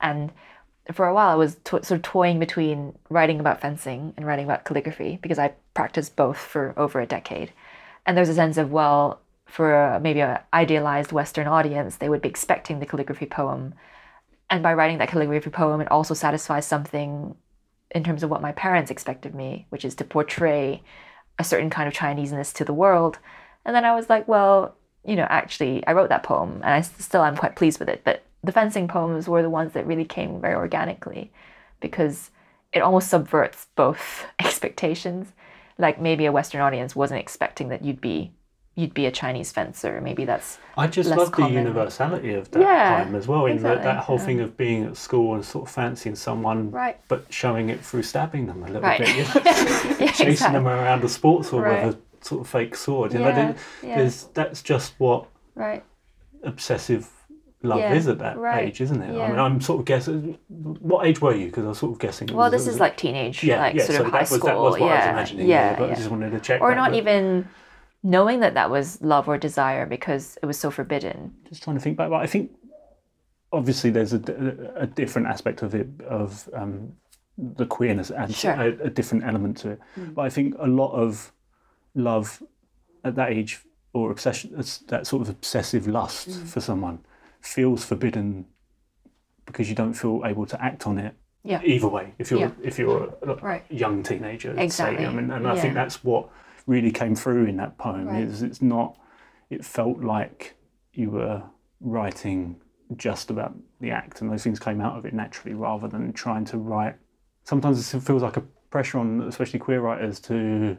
[0.00, 0.30] And
[0.92, 4.44] for a while, I was to- sort of toying between writing about fencing and writing
[4.44, 7.52] about calligraphy because I practiced both for over a decade.
[8.04, 12.28] And there's a sense of, well, for maybe an idealized Western audience, they would be
[12.28, 13.74] expecting the calligraphy poem.
[14.50, 17.34] And by writing that calligraphy poem, it also satisfies something
[17.90, 20.82] in terms of what my parents expected me, which is to portray
[21.38, 23.18] a certain kind of Chineseness to the world.
[23.64, 26.82] And then I was like, well, you know, actually, I wrote that poem and I
[26.82, 28.02] still am quite pleased with it.
[28.04, 31.32] But the fencing poems were the ones that really came very organically
[31.80, 32.30] because
[32.72, 35.32] it almost subverts both expectations.
[35.78, 38.32] like maybe a Western audience wasn't expecting that you'd be
[38.78, 40.00] you'd be a Chinese fencer.
[40.00, 43.46] Maybe that's I just love the universality of that Yeah, time as well.
[43.46, 46.70] In that, exactly, that whole thing of being at school and sort of fancying someone,
[46.70, 46.96] Right.
[47.08, 49.00] but showing it through stabbing them a little Right.
[49.00, 49.42] bit, you know?
[49.44, 50.52] yeah, chasing exactly.
[50.58, 51.86] them around a sports hall Right.
[51.86, 53.12] with a sort of fake sword.
[53.14, 54.10] You Yeah, yeah.
[54.34, 55.82] that's just what right.
[56.44, 57.08] obsessive
[57.64, 59.20] love Yeah, is at that right, age, isn't it?
[59.20, 60.38] I mean, I'm sort of guessing.
[60.48, 61.46] What age were you?
[61.46, 62.28] Because I was sort of guessing.
[62.28, 63.82] Well, was- this is like teenage, yeah, like yeah.
[63.82, 64.46] sort so of that high was school.
[64.48, 65.48] that was yeah, I was imagining.
[65.48, 66.60] yeah, but I just wanted to check.
[66.60, 67.48] Or that, not even
[68.02, 71.34] knowing that that was love or desire because it was so forbidden.
[71.48, 72.52] Just trying to think back, but I think
[73.52, 76.92] obviously there's a, a different aspect of it of um,
[77.36, 78.52] the queerness and Sure.
[78.52, 79.80] a, a different element to it.
[79.96, 81.32] But I think a lot of
[81.94, 82.42] love
[83.04, 83.60] at that age
[83.92, 84.50] or obsession,
[84.88, 86.46] that sort of obsessive lust Mm.
[86.48, 86.98] for someone
[87.40, 88.46] feels forbidden
[89.46, 91.60] because you don't feel able to act on it Yeah.
[91.64, 92.12] either way.
[92.18, 92.50] If you're Yeah.
[92.62, 94.98] if you're a young teenager, Exactly.
[94.98, 96.28] say, I mean, and I think that's what
[96.68, 98.06] really came through in that poem.
[98.06, 98.22] Right.
[98.22, 98.96] Is it's not.
[99.50, 100.54] It felt like
[100.92, 101.42] you were
[101.80, 102.60] writing
[102.96, 106.44] just about the act, and those things came out of it naturally, rather than trying
[106.46, 106.94] to write.
[107.44, 110.76] Sometimes it feels like a pressure on, especially queer writers, to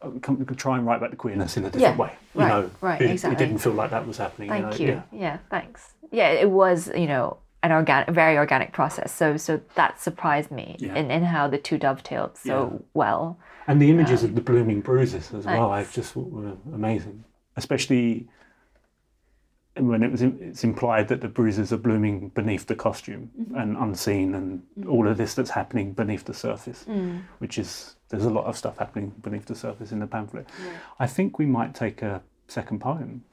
[0.00, 2.02] um, come, try and write about the queerness in a different Yeah.
[2.02, 2.12] way.
[2.34, 2.48] You Right.
[2.48, 3.00] know, Right.
[3.02, 3.36] it, Exactly.
[3.36, 4.48] it didn't feel like that was happening.
[4.48, 4.86] Thank you.
[4.88, 4.94] you.
[4.96, 5.02] Know?
[5.12, 5.38] Yeah.
[5.50, 5.94] thanks.
[6.10, 9.12] Yeah, it was, you know, an organic, very organic process.
[9.12, 10.94] So, so that surprised me Yeah.
[10.94, 13.38] in, in how the two dovetailed so well.
[13.66, 17.24] And the images of the blooming bruises as well, I just thought were amazing.
[17.56, 18.28] Especially
[19.76, 23.56] when it was it's implied that the bruises are blooming beneath the costume mm-hmm.
[23.56, 24.90] and unseen, and mm-hmm.
[24.90, 27.22] all of this that's happening beneath the surface, mm.
[27.38, 30.46] which is there's a lot of stuff happening beneath the surface in the pamphlet.
[30.98, 33.24] I think we might take a second poem.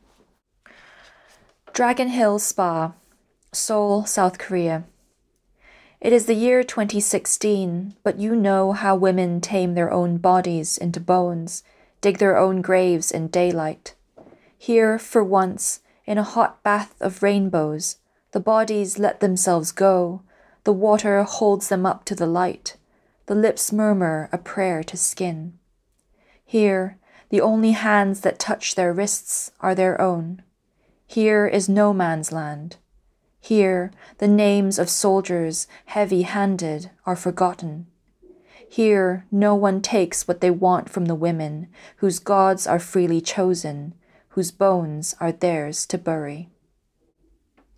[1.73, 2.93] Dragon Hill Spa,
[3.51, 4.85] Seoul, South Korea.
[6.01, 11.01] It is the year 2016, but you know how women tame their own bodies into
[11.01, 11.61] bones,
[11.99, 13.95] dig their own graves in daylight.
[14.57, 17.97] Here, for once, in a hot bath of rainbows,
[18.31, 20.21] the bodies let themselves go,
[20.63, 22.77] the water holds them up to the light,
[23.25, 25.59] the lips murmur a prayer to skin.
[26.45, 30.43] Here, the only hands that touch their wrists are their own.
[31.05, 32.77] Here is no man's land.
[33.39, 37.87] Here, the names of soldiers, heavy handed, are forgotten.
[38.67, 43.95] Here, no one takes what they want from the women, whose gods are freely chosen,
[44.29, 46.49] whose bones are theirs to bury.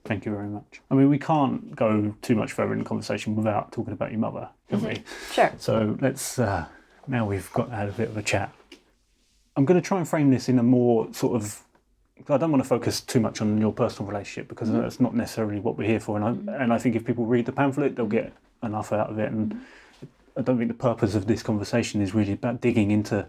[0.03, 0.81] Thank you very much.
[0.89, 4.19] I mean, we can't go too much further in the conversation without talking about your
[4.19, 5.03] mother, can we?
[5.31, 5.53] Sure.
[5.59, 6.65] So let's uh,
[7.07, 8.51] now we've got had a bit of a chat.
[9.55, 11.61] I'm going to try and frame this in a more sort of.
[12.29, 14.81] I don't want to focus too much on your personal relationship because mm-hmm.
[14.81, 16.15] that's not necessarily what we're here for.
[16.17, 16.49] And I, mm-hmm.
[16.49, 19.31] and I think if people read the pamphlet, they'll get enough out of it.
[19.31, 19.63] And mm-hmm.
[20.37, 23.27] I don't think the purpose of this conversation is really about digging into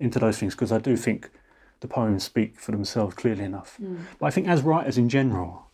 [0.00, 1.30] into those things because I do think
[1.80, 3.76] the poems speak for themselves clearly enough.
[3.80, 4.00] Mm.
[4.18, 5.66] But I think as writers in general,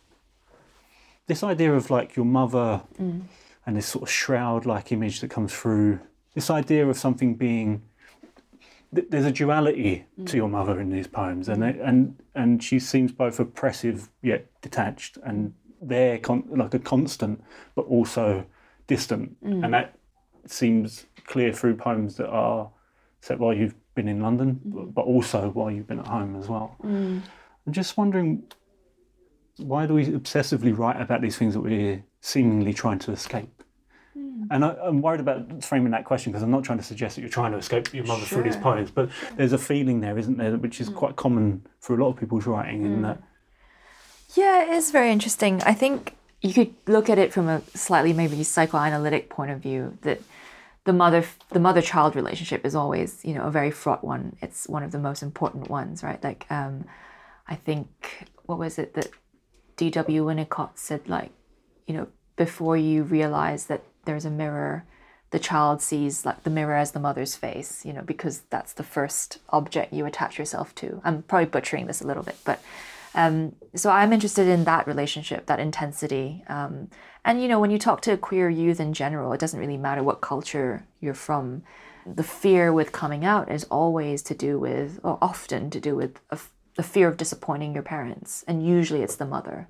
[1.27, 3.21] this idea of like your mother mm.
[3.65, 5.99] and this sort of shroud like image that comes through
[6.33, 7.81] this idea of something being
[8.95, 10.33] th- there's a duality to mm.
[10.33, 11.73] your mother in these poems and mm.
[11.73, 15.53] they, and and she seems both oppressive yet detached and mm.
[15.81, 17.43] there con- like a constant
[17.75, 18.45] but also
[18.87, 19.35] distant.
[19.63, 19.97] And that
[20.45, 22.69] seems clear through poems that are
[23.21, 26.47] set while you've been in London but- but also while you've been at home as
[26.47, 26.75] well.
[26.83, 27.23] I'm
[27.71, 28.43] just wondering
[29.57, 33.54] why do we obsessively write about these things that we're seemingly trying to escape?
[34.15, 34.43] Hmm.
[34.49, 37.21] And I, I'm worried about framing that question because I'm not trying to suggest that
[37.21, 40.37] you're trying to escape your mother through these poems, but there's a feeling there, isn't
[40.37, 40.95] there, which is hmm.
[40.95, 42.85] quite common for a lot of people's writing.
[42.85, 43.23] In that, hmm.
[44.35, 45.61] Yeah, it is very interesting.
[45.63, 49.97] I think you could look at it from a slightly maybe psychoanalytic point of view
[50.01, 50.21] that
[50.83, 54.35] the mother the mother child relationship is always you know a very fraught one.
[54.41, 56.23] It's one of the most important ones, right?
[56.23, 56.85] Like um,
[57.47, 59.09] I think what was it that
[59.77, 60.25] D.W.
[60.25, 61.31] Winnicott said like
[61.87, 64.85] you know before you realize that there's a mirror
[65.31, 68.83] the child sees like the mirror as the mother's face you know because that's the
[68.83, 71.01] first object you attach yourself to.
[71.03, 72.61] I'm probably butchering this a little bit but
[73.15, 76.89] um, so i'm interested in that relationship that intensity um,
[77.23, 80.03] and you know when you talk to queer youth in general it doesn't really matter
[80.03, 81.63] what culture you're from.
[82.05, 86.19] The fear with coming out is always to do with or often to do with
[86.75, 89.67] the fear of disappointing your parents and usually it's the mother.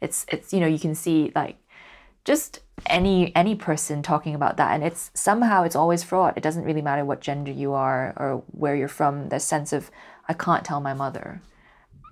[0.00, 1.56] It's it's you know you can see like
[2.24, 6.64] just any any person talking about that and it's somehow it's always fraught it doesn't
[6.64, 9.90] really matter what gender you are or where you're from the sense of
[10.28, 11.40] i can't tell my mother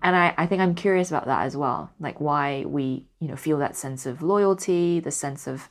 [0.03, 3.37] and I, I think i'm curious about that as well like why we you know
[3.37, 5.69] feel that sense of loyalty the sense of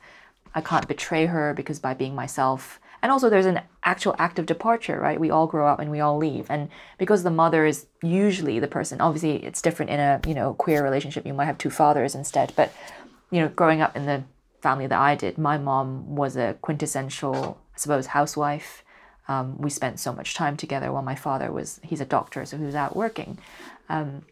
[0.54, 4.46] i can't betray her because by being myself And also, there's an actual act of
[4.46, 5.18] departure, right?
[5.18, 6.46] We all grow up and we all leave.
[6.48, 10.54] And because the mother is usually the person, obviously, it's different in a you know
[10.54, 11.26] queer relationship.
[11.26, 12.52] You might have two fathers instead.
[12.54, 12.72] But
[13.32, 14.22] you know, growing up in the
[14.62, 18.84] family that I did, my mom was a quintessential, I suppose, housewife.
[19.28, 22.56] Um, we spent so much time together while my father was he's a doctor, so
[22.56, 23.38] he was out working.
[23.88, 24.22] Um,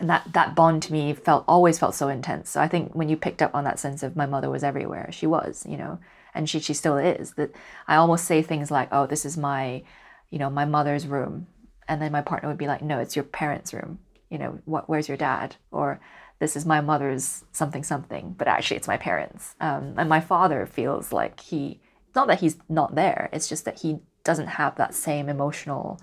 [0.00, 2.50] and that that bond to me felt always felt so intense.
[2.50, 5.10] So I think when you picked up on that sense of my mother was everywhere,
[5.12, 5.98] she was, you know,
[6.34, 7.34] and she she still is.
[7.34, 7.50] That
[7.86, 9.82] I almost say things like, "Oh, this is my,
[10.30, 11.46] you know, my mother's room,"
[11.88, 13.98] and then my partner would be like, "No, it's your parents' room.
[14.30, 14.88] You know, what?
[14.88, 16.00] Where's your dad?" Or
[16.38, 19.54] this is my mother's something something, but actually it's my parents.
[19.60, 21.80] Um, and my father feels like he,
[22.14, 26.00] not that he's not there, it's just that he doesn't have that same emotional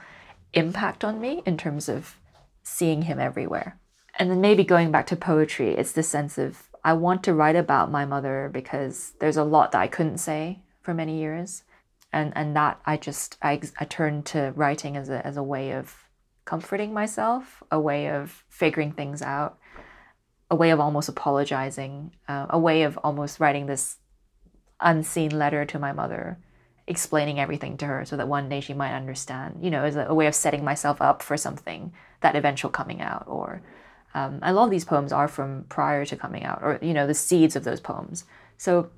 [0.54, 2.18] impact on me in terms of
[2.64, 3.80] seeing him everywhere.
[4.18, 7.56] And then maybe going back to poetry, it's the sense of I want to write
[7.56, 11.64] about my mother because there's a lot that I couldn't say for many years.
[12.14, 15.72] And, and that I just I, I turned to writing as a, as a way
[15.72, 15.94] of
[16.46, 19.58] comforting myself, a way of figuring things out,
[20.50, 23.98] a way of almost apologizing, uh, a way of almost writing this
[24.80, 26.38] unseen letter to my mother,
[26.88, 30.06] explaining everything to her so that one day she might understand, you know, as a,
[30.06, 33.24] a way of setting myself up for something, that eventual coming out.
[33.28, 33.62] Or
[34.14, 37.08] um, a lot of these poems are from prior to coming out, or, you know,
[37.08, 38.26] the seeds of those poems.
[38.58, 38.92] So,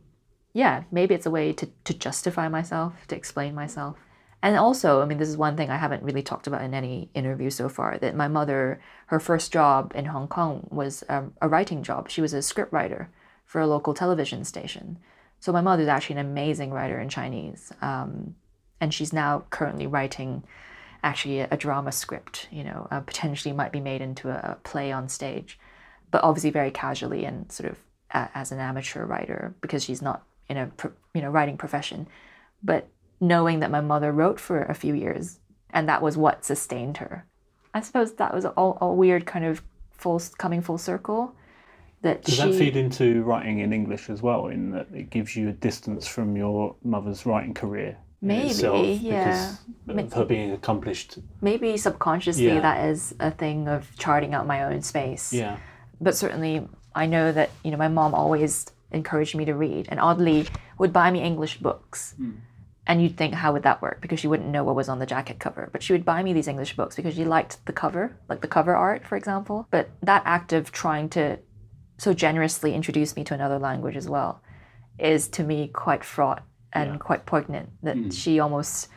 [0.54, 3.98] yeah, maybe it's a way to, to justify myself, to explain myself.
[4.44, 7.10] And also, I mean, this is one thing I haven't really talked about in any
[7.16, 11.50] interview so far that my mother, her first job in Hong Kong was um, a
[11.50, 12.10] writing job.
[12.10, 13.10] She was a script writer
[13.46, 15.00] for a local television station.
[15.40, 17.72] So my mother's actually an amazing writer in Chinese.
[17.82, 18.36] Um,
[18.80, 20.44] and she's now currently writing
[21.04, 24.58] actually a, a drama script, you know, uh, potentially might be made into a, a,
[24.64, 25.60] play on stage,
[26.12, 27.78] but obviously very casually and sort of
[28.12, 30.72] uh, as an amateur writer because she's not in a,
[31.14, 32.08] you know, writing profession.
[32.64, 32.88] But
[33.20, 35.40] knowing that my mother wrote for a few years
[35.72, 37.26] and that was what sustained her.
[37.74, 41.36] I suppose that was all a weird kind of full coming full circle.
[42.02, 44.48] That Does she, that feed into writing in English as well?
[44.48, 47.98] In that it gives you a distance from your mother's writing career.
[48.22, 49.56] Maybe, itself yeah.
[49.86, 51.20] Because of her being accomplished.
[51.42, 52.62] Maybe subconsciously Yeah.
[52.62, 55.34] that is a thing of charting out my own space.
[55.34, 55.58] Yeah.
[56.00, 60.00] but certainly I know that you know my mom always encouraged me to read, and
[60.00, 62.14] oddly would buy me English books.
[62.18, 62.32] Hmm.
[62.90, 64.00] And you'd think, how would that work?
[64.02, 65.70] Because she wouldn't know what was on the jacket cover.
[65.74, 68.48] But she would buy me these English books because she liked the cover, like the
[68.48, 69.68] cover art, for example.
[69.70, 71.38] But that act of trying to
[71.98, 74.42] so generously introduce me to another language as well
[74.98, 76.98] is to me quite fraught and Yeah.
[76.98, 77.70] quite poignant.
[77.84, 78.88] That she almost,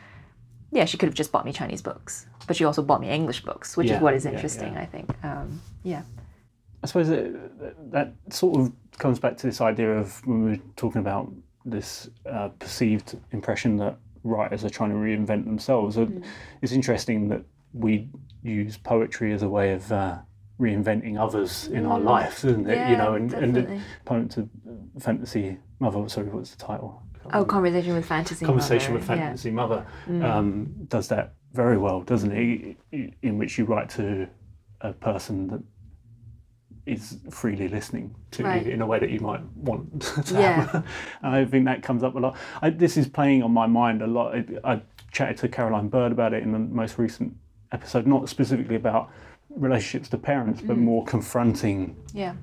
[0.71, 3.43] yeah, she could have just bought me Chinese books, but she also bought me English
[3.43, 4.81] books, which Yeah, is what is interesting, yeah.
[4.81, 5.09] I think.
[5.23, 6.03] Um, yeah.
[6.83, 10.63] I suppose that, that sort of comes back to this idea of when we were
[10.77, 11.31] talking about
[11.65, 15.95] this uh, perceived impression that writers are trying to reinvent themselves.
[15.97, 16.23] Mm.
[16.61, 17.43] It's interesting that
[17.73, 18.09] we
[18.43, 20.17] use poetry as a way of uh,
[20.59, 22.89] reinventing others in our life, isn't it?
[22.89, 22.97] you Mm.
[22.97, 23.83] Know, and, and the definitely.
[24.05, 24.49] poem to
[24.99, 26.07] fantasy mother.
[26.09, 27.01] Sorry, what's the title?
[27.33, 28.45] Oh, conversation with fantasy.
[28.45, 29.25] Conversation Mother, with yeah.
[29.25, 30.23] Fantasy Mother Mm.
[30.23, 32.77] um, does that very well, doesn't it?
[33.21, 34.27] In which you write to
[34.81, 35.61] a person that
[36.85, 38.65] is freely listening to Right.
[38.65, 40.65] you in a way that you might want to Yeah.
[40.67, 40.85] have.
[41.21, 42.35] And I think that comes up a lot.
[42.61, 44.35] I, this is playing on my mind a lot.
[44.35, 47.35] I, I chatted to Caroline Bird about it in the most recent
[47.71, 49.09] episode, not specifically about
[49.49, 50.67] relationships to parents, Mm.
[50.67, 52.33] but more confronting Yeah.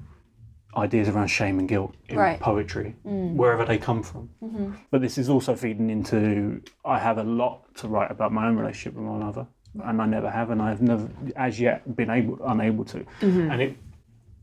[0.77, 2.39] ideas around shame and guilt in Right.
[2.39, 2.43] Mm.
[2.43, 4.29] poetry, wherever they come from.
[4.43, 4.73] Mm-hmm.
[4.91, 8.57] But this is also feeding into I have a lot to write about my own
[8.57, 9.47] relationship with my mother,
[9.83, 13.51] and I never have, and I've never, as yet, been able unable to, Mm-hmm.
[13.51, 13.77] and it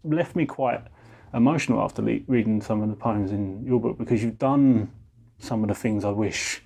[0.06, 0.82] left me quite
[1.34, 4.90] emotional after le- reading some of the poems in your book because you've done
[5.40, 6.64] some of the things I wish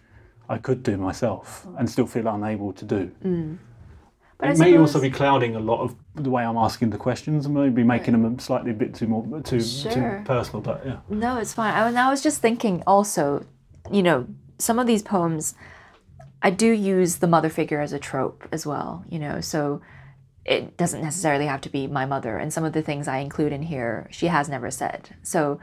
[0.48, 3.12] I could do myself and still feel unable to do.
[3.24, 3.58] Mm.
[4.38, 6.98] But I it may also be clouding a lot of the way I'm asking the
[6.98, 9.92] questions and maybe making them slightly a bit too more too, Sure.
[9.92, 10.62] too personal.
[10.62, 11.74] But yeah, No, it's fine.
[11.74, 13.46] I, I was just thinking also,
[13.92, 14.28] you know,
[14.58, 15.56] some of these poems,
[16.42, 19.82] I do use the mother figure as a trope as well, you know, so
[20.50, 22.38] it doesn't necessarily have to be my mother.
[22.38, 25.16] And some of the things I include in here, she has never said.
[25.22, 25.60] So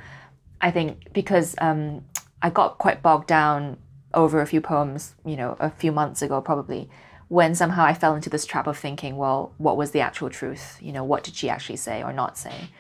[0.61, 2.05] I think because um,
[2.41, 3.79] I got quite bogged down
[4.15, 6.89] over a few poems, you know, a few months ago probably,
[7.27, 10.79] when somehow I fell into this trap of thinking, well, what was the actual truth?
[10.81, 12.71] You know, what did she actually say or not say?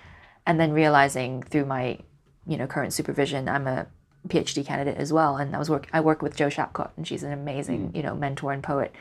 [0.46, 1.98] And then realizing through my,
[2.46, 3.88] you know, current supervision, I'm a
[4.28, 7.24] PhD candidate as well, and I was work I work with Jo Shapcott, and she's
[7.24, 8.92] an amazing, you know, mentor and poet.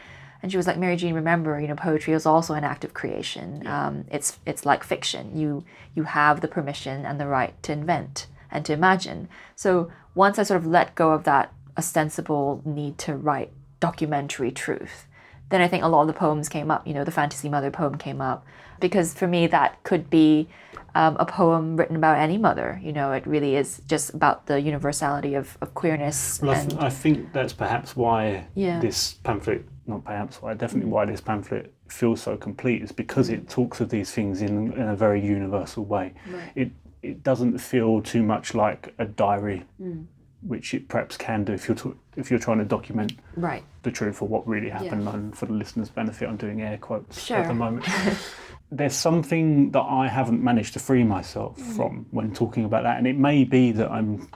[0.42, 2.94] And she was like, Mary Jean, remember, you know, poetry is also an act of
[2.94, 3.66] creation.
[3.66, 5.36] Um, it's it's like fiction.
[5.38, 5.64] You
[5.96, 9.28] you have the permission and the right to invent and to imagine.
[9.56, 15.08] So once I sort of let go of that ostensible need to write documentary truth,
[15.50, 16.86] then I think a lot of the poems came up.
[16.88, 18.46] You know, the Fantasy Mother poem came up
[18.80, 20.48] because for me that could be
[20.96, 22.80] um, a poem written about any mother.
[22.84, 26.42] You know, it really is just about the universality of, of queerness.
[26.42, 28.80] Well, I, th- I think that's perhaps why Yeah.
[28.80, 33.48] this pamphlet, not perhaps why, definitely why this pamphlet feels so complete is because it
[33.50, 36.14] talks of these things in, in a very universal way.
[36.56, 36.72] It
[37.04, 40.06] it doesn't feel too much like a diary, Mm.
[40.42, 41.78] which it perhaps can do if you're
[42.16, 43.64] if you're trying to document right.
[43.84, 45.08] the truth or what really happened.
[45.08, 47.86] And for the listeners' benefit, I'm doing air quotes at the moment.
[48.72, 51.76] There's something that I haven't managed to free myself Mm.
[51.76, 54.28] from when talking about that, and it may be that I'm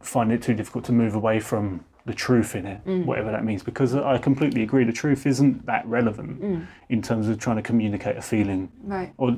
[0.00, 3.04] finding it too difficult to move away from the truth in it, Mm.
[3.04, 4.82] whatever that means, because I completely agree.
[4.84, 6.66] The truth isn't that relevant Mm.
[6.88, 9.12] in terms of trying to communicate a feeling Right.
[9.18, 9.36] or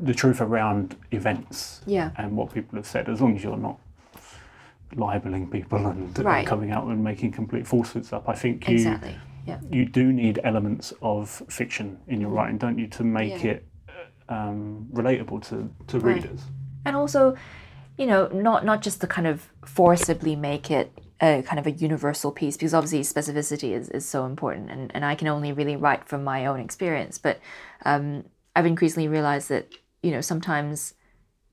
[0.00, 2.10] the truth around events Yeah.
[2.16, 3.78] and what people have said, as long as you're not
[4.94, 6.46] libeling people and, Right.
[6.46, 8.28] coming out and making complete falsehoods up.
[8.28, 9.16] I think you Exactly.
[9.46, 9.58] Yeah.
[9.70, 13.42] you do need elements of fiction in your writing, don't you, to make.
[13.42, 13.52] Yeah.
[13.52, 13.66] it
[14.28, 16.14] um, relatable to, to Right.
[16.14, 16.44] readers.
[16.86, 17.34] and also
[17.98, 20.90] you know not not just to kind of forcibly make it
[21.22, 25.04] a kind of a universal piece because obviously specificity is, is so important and, and
[25.04, 27.16] i can only really write from my own experience.
[27.16, 27.40] But
[27.84, 28.24] um,
[28.56, 30.94] i've increasingly realized that you know sometimes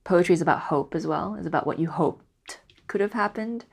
[0.03, 1.35] poetry is about hope as well.
[1.35, 3.65] It's about what you hoped could have happened.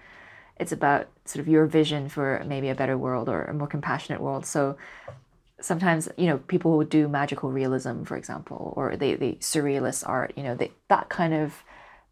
[0.59, 4.21] It's about sort of your vision for maybe a better world or a more compassionate
[4.21, 4.45] world.
[4.45, 4.77] So
[5.61, 10.35] sometimes you know people who do magical realism for example or the, the surrealist art
[10.37, 11.65] you know they, that kind of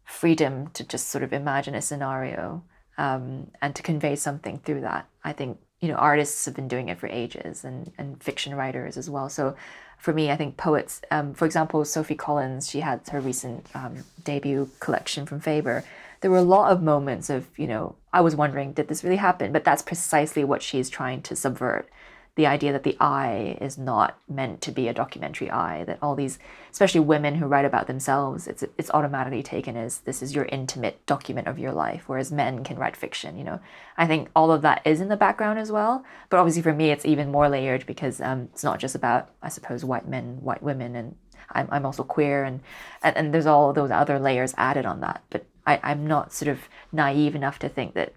[0.03, 2.63] freedom to just sort of imagine a scenario
[2.97, 5.07] um, and to convey something through that.
[5.23, 8.97] I think you know artists have been doing it for ages and, and fiction writers
[8.97, 9.29] as well.
[9.29, 9.55] So
[9.97, 14.03] for me i think poets um, for example sophie collins she had her recent um,
[14.23, 15.83] debut collection from faber.
[16.21, 19.17] There were a lot of moments of you know i was wondering did this really
[19.17, 19.51] happen?
[19.51, 21.89] But that's precisely what she's trying to subvert
[22.35, 26.15] the idea that the eye is not meant to be a documentary eye that all
[26.15, 26.37] these
[26.71, 31.03] especially women who write about themselves it's it's automatically taken as this is your intimate
[31.05, 33.59] document of your life whereas men can write fiction you know?
[33.97, 36.91] I think all of that is in the background as well but obviously for me
[36.91, 40.61] it's even more layered because um, it's not just about i suppose white men white
[40.61, 41.15] women and
[41.51, 42.61] i'm, I'm also queer and,
[43.01, 46.49] and and there's all those other layers added on that but I, i'm not sort
[46.49, 48.13] of naive enough to think that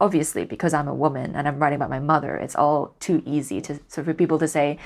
[0.00, 3.60] obviously because I'm a woman and I'm writing about my mother, it's all too easy
[3.62, 4.78] to so for people to say,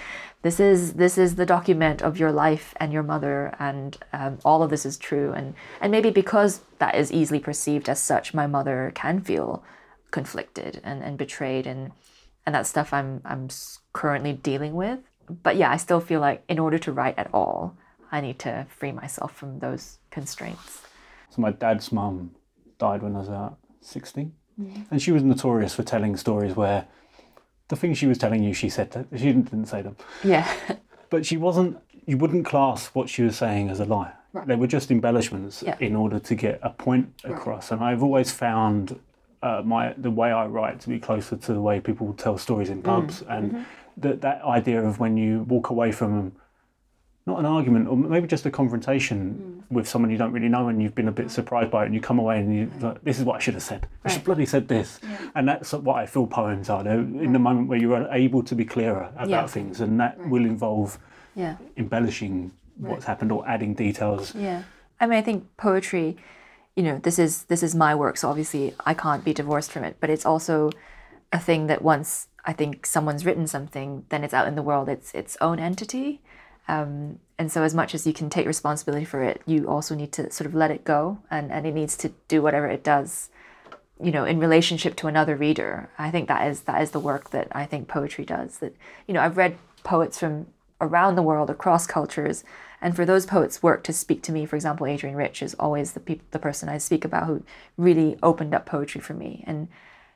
[0.43, 4.63] this is this is the document of your life and your mother, and um, all
[4.63, 8.47] of this is true, and and maybe because that is easily perceived as such, my
[8.47, 9.65] mother can feel
[10.11, 11.93] conflicted and, and betrayed, and
[12.47, 13.49] and that stuff I'm I'm
[13.93, 15.01] currently dealing with.
[15.29, 17.77] But yeah, I still feel like in order to write at all,
[18.13, 20.83] I need to free myself from those constraints.
[21.31, 22.31] So my dad's mum
[22.79, 24.33] died when I was about 16.
[24.61, 24.83] Mm-hmm.
[24.91, 26.87] And she was notorious for telling stories where
[27.69, 29.97] the things she was telling you, she said, that, she didn't, didn't say them.
[30.25, 30.49] Yeah,
[31.11, 34.13] But she wasn't, you wouldn't class what she was saying as a lie.
[34.47, 35.77] They were just embellishments Yeah.
[35.81, 37.73] in order to get a point across.
[37.73, 39.01] And I've always found
[39.43, 42.71] uh, my the way I write to be closer to the way people tell stories
[42.71, 42.85] in mm.
[42.85, 43.23] pubs.
[43.23, 43.63] And mm-hmm.
[43.97, 46.33] that, that idea of when you walk away from
[47.29, 49.75] not an argument or maybe just a confrontation hmm.
[49.75, 51.95] with someone you don't really know and you've been a bit surprised by it and
[51.95, 54.25] you come away and you like this is what I should have said I should
[54.25, 54.99] bloody said this
[55.35, 58.55] and that's what I feel poems are they're in the moment where you're able to
[58.55, 59.47] be clearer about Yeah.
[59.47, 60.99] things and that will involve
[61.37, 61.57] yeah.
[61.77, 64.63] embellishing what's happened or adding details Yeah.
[65.01, 66.17] I mean, I think poetry,
[66.75, 69.85] you know, this is this is my work, so obviously I can't be divorced from
[69.85, 69.97] it.
[70.01, 70.71] But it's also
[71.33, 74.89] a thing that once I think someone's written something, then it's out in the world.
[74.89, 76.21] It's its own entity,
[76.69, 80.13] um, and so as much as you can take responsibility for it, you also need
[80.13, 83.31] to sort of let it go, and and it needs to do whatever it does.
[84.01, 87.31] You know, in relationship to another reader, I think that is that is the work
[87.31, 88.59] that I think poetry does.
[88.59, 90.47] That you know, I've read poets from
[90.81, 92.45] around the world, across cultures,
[92.81, 95.93] and for those poets' work to speak to me, for example, Adrienne Rich is always
[95.93, 97.43] the peop- the person I speak about who
[97.77, 99.45] really opened up poetry for me.
[99.47, 99.69] And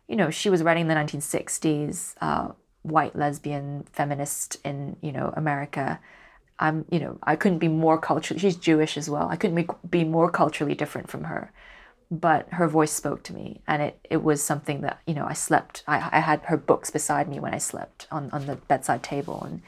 [0.09, 5.32] you know, she was writing in the 1960s, uh, white lesbian feminist in you know
[5.36, 6.00] America.
[6.62, 8.40] I'm you know I couldn't be more culturally.
[8.40, 9.28] She's Jewish as well.
[9.28, 11.52] I couldn't be, more culturally different from her
[12.12, 15.32] but her voice spoke to me and it, it was something that you know i
[15.32, 19.02] slept I, I had her books beside me when i slept on, on the bedside
[19.02, 19.62] table and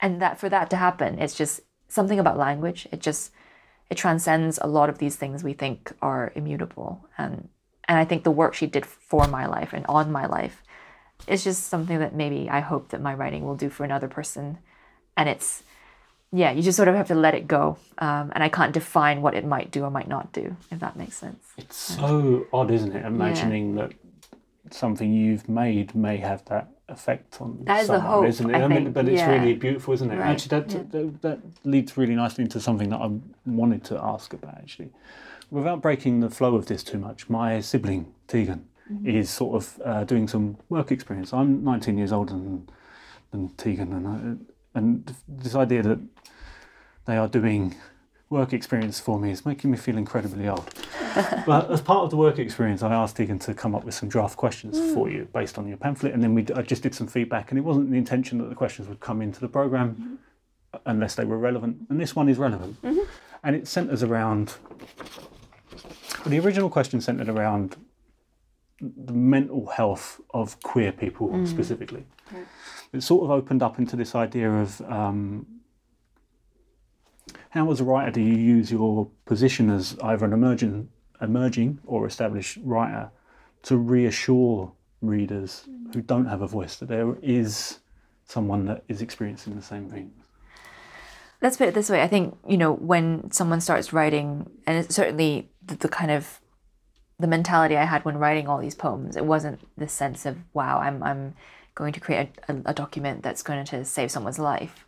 [0.00, 3.30] and that for that to happen it's just something about language it just
[3.90, 7.50] it transcends a lot of these things we think are immutable and
[7.86, 10.62] and i think the work she did for my life and on my life
[11.26, 14.56] is just something that maybe i hope that my writing will do for another person
[15.14, 15.62] and it's
[16.32, 19.22] yeah you just sort of have to let it go um, and i can't define
[19.22, 22.70] what it might do or might not do if that makes sense it's so odd
[22.70, 23.92] isn't it imagining that
[24.70, 28.54] something you've made may have that effect on That is someone, hope, isn't it?
[28.54, 29.30] I mean, think, but it's yeah.
[29.30, 30.16] really beautiful, isn't it?
[30.16, 30.82] Right, Actually, that, yeah.
[30.90, 33.10] that that leads really nicely into something that I
[33.46, 34.54] wanted to ask about.
[34.56, 34.90] Actually,
[35.50, 39.08] without breaking the flow of this too much, my sibling Tegan Mm-hmm.
[39.08, 41.32] is sort of uh, doing some work experience.
[41.32, 42.68] I'm 19 years older than
[43.30, 46.00] than Tegan, and I, and this idea that
[47.06, 47.74] they are doing
[48.30, 49.30] work experience for me.
[49.30, 50.68] Is making me feel incredibly old.
[51.46, 54.08] but as part of the work experience, I asked Tegan to come up with some
[54.08, 54.94] draft questions mm.
[54.94, 57.58] for you based on your pamphlet, and then we I just did some feedback, and
[57.58, 60.76] it wasn't the intention that the questions would come into the program mm-hmm.
[60.86, 63.04] unless they were relevant, and this one is relevant, mm-hmm.
[63.44, 64.54] and it centres around.
[66.20, 67.76] Well, the original question centred around
[68.80, 71.46] the mental health of queer people mm.
[71.46, 72.04] specifically.
[72.92, 75.46] It sort of opened up into this idea of um,
[77.52, 80.88] how, as a writer, do you use your position as either an emerging,
[81.20, 83.10] emerging or established writer
[83.64, 84.72] to reassure
[85.02, 87.80] readers who don't have a voice that there is
[88.24, 90.10] someone that is experiencing the same thing?
[91.42, 92.00] Let's put it this way.
[92.00, 96.40] I think, you know, when someone starts writing, and it's certainly the, the kind of
[97.18, 100.78] the mentality I had when writing all these poems, it wasn't this sense of, wow,
[100.78, 101.34] I'm, I'm
[101.74, 104.86] going to create a, a document that's going to save someone's life.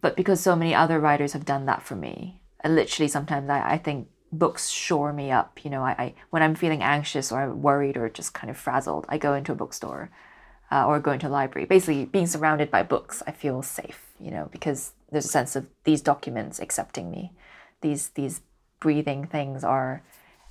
[0.00, 3.72] But because so many other writers have done that for me, I literally sometimes I,
[3.72, 5.64] I think books shore me up.
[5.64, 9.06] You know, I, I when I'm feeling anxious or worried or just kind of frazzled,
[9.08, 10.10] I go into a bookstore
[10.70, 11.66] uh, or go into a library.
[11.66, 14.00] Basically, being surrounded by books, I feel safe.
[14.20, 17.32] You know, because there's a sense of these documents accepting me.
[17.80, 18.40] These these
[18.80, 20.02] breathing things are,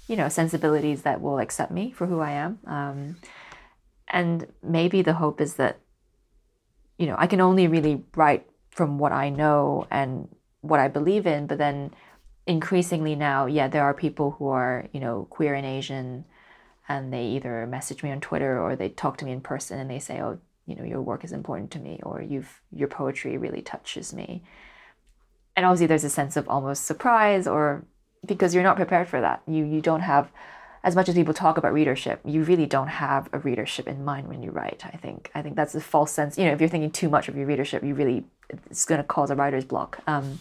[0.08, 2.60] you know, sensibilities that will accept me for who I am.
[2.66, 3.18] Um,
[4.08, 5.80] and maybe the hope is that,
[6.98, 10.28] you know, I can only really write from what I know and
[10.62, 11.94] what I believe in, but then
[12.48, 16.26] increasingly now, yeah, there are people who are, you know, queer and Asian
[16.90, 19.90] and they either message me on Twitter or they talk to me in person and
[19.90, 23.38] they say, "Oh, you know, your work is important to me," or "You've your poetry
[23.38, 24.44] really touches me."
[25.56, 27.86] And obviously, there's a sense of almost surprise, or
[28.26, 29.44] because you're not prepared for that.
[29.48, 30.32] You you don't have,
[30.84, 34.28] as much as people talk about readership, you really don't have a readership in mind
[34.28, 34.84] when you write.
[34.86, 36.38] I think I think that's a false sense.
[36.38, 39.04] You know, if you're thinking too much of your readership, you really it's going to
[39.04, 40.00] cause a writer's block.
[40.08, 40.40] Um,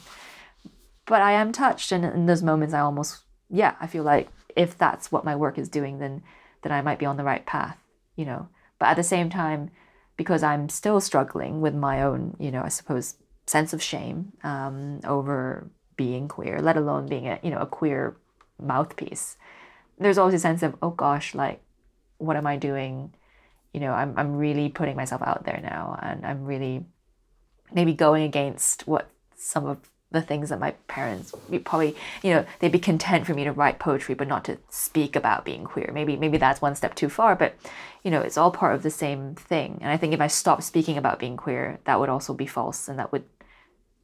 [1.07, 4.77] but I am touched, and in those moments, I almost yeah, I feel like if
[4.77, 6.23] that's what my work is doing, then
[6.63, 7.79] then I might be on the right path,
[8.17, 8.49] you know.
[8.79, 9.71] But at the same time,
[10.17, 13.17] because I'm still struggling with my own, you know, I suppose
[13.47, 18.17] sense of shame um, over being queer, let alone being a you know a queer
[18.61, 19.37] mouthpiece.
[19.99, 21.61] There's always a sense of oh gosh, like
[22.19, 23.15] what am I doing?
[23.73, 26.85] You know, I'm I'm really putting myself out there now, and I'm really
[27.73, 29.79] maybe going against what some of
[30.11, 33.53] the things that my parents would probably you know they'd be content for me to
[33.53, 35.91] write poetry but not to speak about being queer.
[35.93, 37.55] Maybe maybe that's one step too far but
[38.05, 39.79] you know it's all part of the same thing.
[39.81, 42.89] And i think if i stopped speaking about being queer that would also be false
[42.89, 43.25] and that would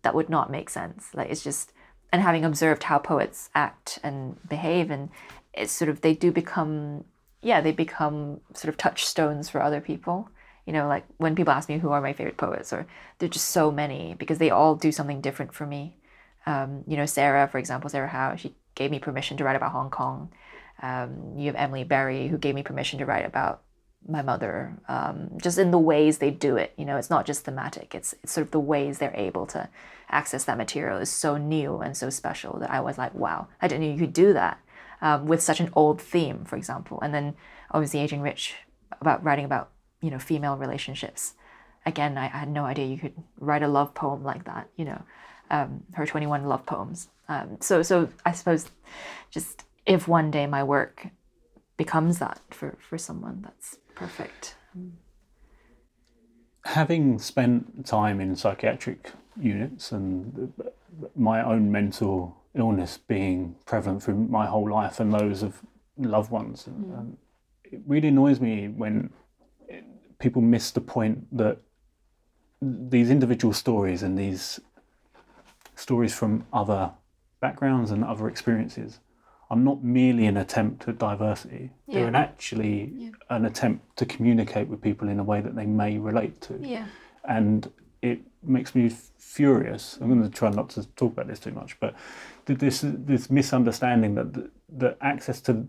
[0.02, 1.08] that would not make sense.
[1.14, 1.72] Like it's just
[2.10, 5.10] and having observed how poets act and behave and
[5.58, 7.04] it's sort of they do become
[7.42, 10.28] yeah they become sort of touchstones for other people.
[10.66, 12.86] You know like when people ask me who are my favorite poets or
[13.18, 15.96] there're just so many because they all do something different for me.
[16.46, 19.72] Um, you know sarah for example sarah howe she gave me permission to write about
[19.72, 20.30] hong kong.
[20.80, 23.62] Um, you have emily berry who gave me permission to write about
[24.06, 24.78] my mother.
[24.88, 28.14] Um, just in the ways they do it you know it's not just thematic it's,
[28.22, 29.68] it's sort of the ways they're able to
[30.10, 33.68] access that material is so new and so special that i was like wow i
[33.68, 34.58] didn't know you could do that
[35.00, 37.34] um, with such an old theme for example and then
[37.70, 38.54] obviously Adrienne Rich
[39.00, 39.70] about writing about
[40.00, 41.34] you know female relationships.
[41.86, 44.84] Again I, I had no idea you could write a love poem like that you
[44.84, 45.02] know
[45.50, 47.08] um, her 21 love poems.
[47.28, 48.70] Um, so so i suppose
[49.30, 51.08] just if one day my work
[51.76, 54.54] becomes that for for someone that's perfect.
[56.64, 60.52] Having spent time in psychiatric units and
[61.16, 65.62] my own mental illness being prevalent through my whole life and those of
[65.96, 67.16] loved ones, um,
[67.64, 69.10] it really annoys me when
[70.18, 71.58] people miss the point that
[72.60, 74.60] these individual stories and these
[75.76, 76.90] stories from other
[77.40, 78.98] backgrounds and other experiences
[79.50, 81.70] are not merely an attempt at diversity.
[81.86, 85.98] They're an actually an attempt to communicate with people in a way that they may
[85.98, 86.58] relate to.
[86.60, 86.86] yeah
[87.24, 87.70] And
[88.02, 89.98] it makes me furious.
[90.00, 91.94] I'm going to try not to talk about this too much, but
[92.54, 95.66] this this misunderstanding that that access to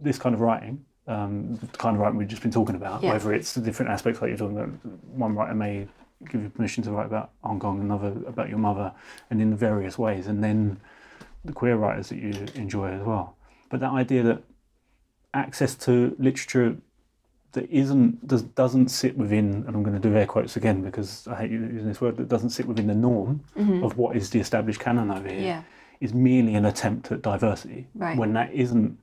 [0.00, 3.12] this kind of writing, um, the kind of writing we've just been talking about, Yeah.
[3.12, 4.70] whether it's the different aspects like you're talking about,
[5.14, 5.86] one writer may
[6.30, 8.92] give you permission to write about Hong Kong, another about your mother,
[9.30, 10.80] and in various ways, and then
[11.44, 13.36] the queer writers that you enjoy as well.
[13.70, 14.42] But that idea that
[15.34, 16.76] access to literature
[17.52, 21.26] that isn't does, doesn't sit within, and I'm going to do air quotes again because
[21.28, 22.16] I hate using this word.
[22.16, 23.42] That doesn't sit within the norm
[23.84, 25.36] of what is the established canon over here.
[25.36, 25.44] Mm-hmm.
[25.44, 25.62] Yeah.
[26.02, 28.18] Is merely an attempt at diversity Right.
[28.18, 28.98] when that isn't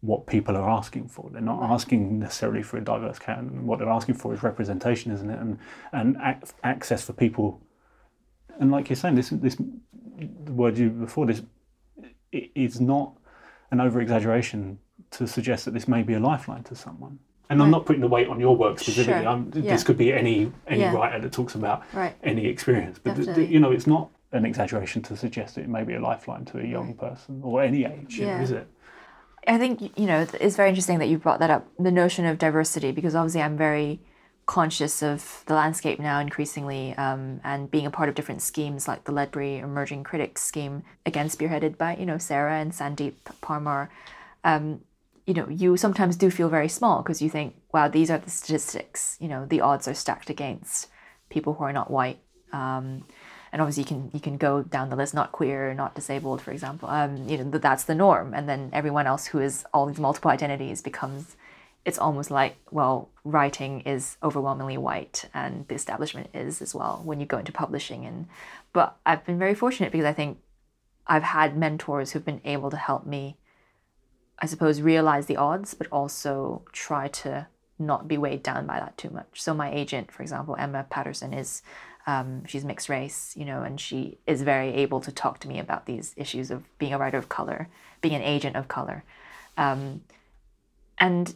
[0.00, 1.28] what people are asking for.
[1.32, 3.66] They're not asking necessarily for a diverse canon.
[3.66, 5.40] What they're asking for is representation, isn't it?
[5.40, 5.58] And
[5.92, 7.60] and ac- access for people.
[8.60, 9.56] And like you're saying, this this
[10.46, 11.42] the word you before this
[12.30, 13.12] it is not
[13.72, 14.78] an over exaggeration
[15.10, 17.18] to suggest that this may be a lifeline to someone.
[17.50, 19.22] And I'm not putting the weight on your work specifically.
[19.22, 19.28] Sure.
[19.32, 19.72] I'm, Yeah.
[19.72, 20.94] This could be any any Yeah.
[20.94, 22.14] writer that talks about Right.
[22.22, 23.00] any experience.
[23.00, 25.94] But th- th- you know, it's not an exaggeration to suggest that it may be
[25.94, 28.18] a lifeline to a young person or any age.
[28.18, 28.68] You know, is it?
[29.46, 31.66] I think you know it's very interesting that you brought that up.
[31.78, 34.00] The notion of diversity, because obviously I'm very
[34.46, 39.04] conscious of the landscape now increasingly, um, and being a part of different schemes like
[39.04, 43.88] the Ledbury Emerging Critics Scheme, again spearheaded by you know Sarah and Sandeep Parmar.
[44.42, 44.80] Um,
[45.26, 48.30] you know, you sometimes do feel very small because you think, wow, these are the
[48.30, 49.16] statistics.
[49.20, 50.88] You know, the odds are stacked against
[51.30, 52.18] people who are not white.
[52.52, 53.06] Um,
[53.54, 56.50] and obviously you can you can go down the list not queer not disabled for
[56.50, 56.88] example.
[56.88, 58.34] Um you know th- that's the norm.
[58.34, 61.36] And then everyone else who is all these multiple identities becomes
[61.84, 67.20] it's almost like well writing is overwhelmingly white and the establishment is as well when
[67.20, 68.04] you go into publishing.
[68.04, 68.26] And
[68.72, 70.38] but i've been very fortunate because i think
[71.06, 73.36] i've had mentors who've been able to help me
[74.40, 77.46] i suppose realize the odds but also try to
[77.78, 79.42] not be weighed down by that too much.
[79.42, 81.62] So my agent for example emma paterson is
[82.06, 85.58] um, she's mixed race, you know, and she is very able to talk to me
[85.58, 87.68] about these issues of being a writer of color,
[88.00, 89.04] being an agent of color.
[89.56, 90.02] Um,
[90.98, 91.34] and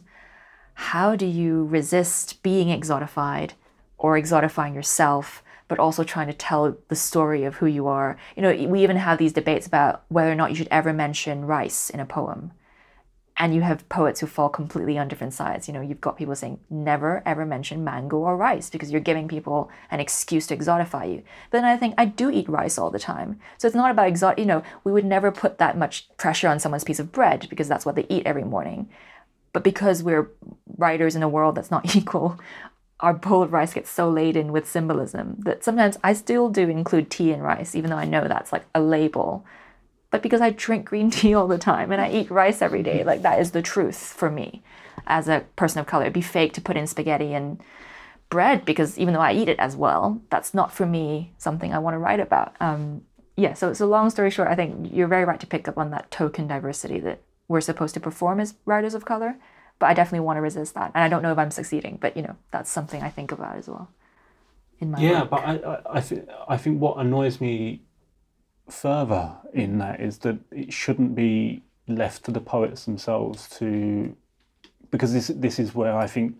[0.73, 3.51] how do you resist being exotified
[3.97, 8.17] or exotifying yourself, but also trying to tell the story of who you are?
[8.35, 11.45] You know, we even have these debates about whether or not you should ever mention
[11.45, 12.51] rice in a poem
[13.39, 15.67] and you have poets who fall completely on different sides.
[15.67, 19.29] You know, you've got people saying never ever mention mango or rice because you're giving
[19.29, 21.23] people an excuse to exotify you.
[21.49, 24.11] But then I think I do eat rice all the time, so it's not about
[24.11, 24.37] exot.
[24.37, 27.69] You know, we would never put that much pressure on someone's piece of bread because
[27.69, 28.89] that's what they eat every morning.
[29.53, 30.29] But because we're
[30.77, 32.39] writers in a world that's not equal,
[32.99, 37.09] our bowl of rice gets so laden with symbolism that sometimes I still do include
[37.09, 39.45] tea in rice, even though I know that's like a label
[40.11, 43.03] but because I drink green tea all the time and I eat rice every day,
[43.03, 44.63] like that is the truth for me
[45.07, 46.03] as a person of color.
[46.03, 47.61] It'd be fake to put in spaghetti and
[48.29, 51.79] bread because even though I eat it as well, that's not for me something I
[51.79, 52.55] want to write about.
[52.59, 53.03] Um,
[53.35, 55.77] yeah, so it's so long story short, I think you're very right to pick up
[55.77, 59.37] on that token diversity that we're supposed to perform as writers of color.
[59.79, 61.97] But I definitely want to resist that, and I don't know if I'm succeeding.
[62.01, 63.89] But you know, that's something I think about as well.
[64.79, 65.29] In my Yeah, work.
[65.29, 67.83] but I, I, I think I think what annoys me
[68.73, 74.15] further in that is that it shouldn't be left to the poets themselves to,
[74.91, 76.35] because this this is where I think,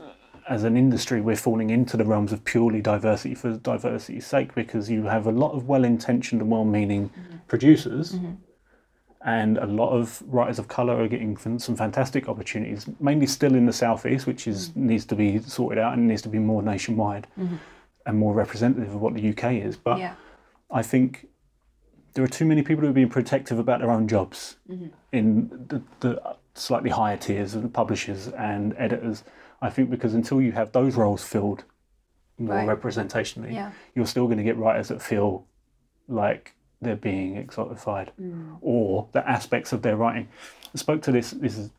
[0.00, 0.10] uh,
[0.48, 4.54] as an industry, we're falling into the realms of purely diversity for diversity's sake.
[4.54, 7.36] Because you have a lot of well-intentioned and well-meaning mm-hmm.
[7.48, 8.12] producers.
[8.12, 8.32] Mm-hmm.
[9.26, 13.64] And a lot of writers of colour are getting some fantastic opportunities, mainly still in
[13.64, 14.88] the southeast, which is mm-hmm.
[14.88, 17.26] needs to be sorted out and needs to be more nationwide
[18.06, 19.78] and more representative of what the UK is.
[19.78, 20.14] But yeah,
[20.74, 21.28] I think
[22.14, 24.88] there are too many people who are being protective about their own jobs mm-hmm.
[25.12, 29.24] in the, the slightly higher tiers of the publishers and editors.
[29.62, 31.64] I think because until you have those roles filled
[32.38, 32.68] more Right.
[32.68, 33.70] representationally, Yeah.
[33.94, 35.46] you're still going to get writers that feel
[36.08, 38.58] like they're being exotified mm.
[38.60, 40.28] or the aspects of their writing.
[40.74, 41.30] I spoke to this.
[41.30, 41.70] This is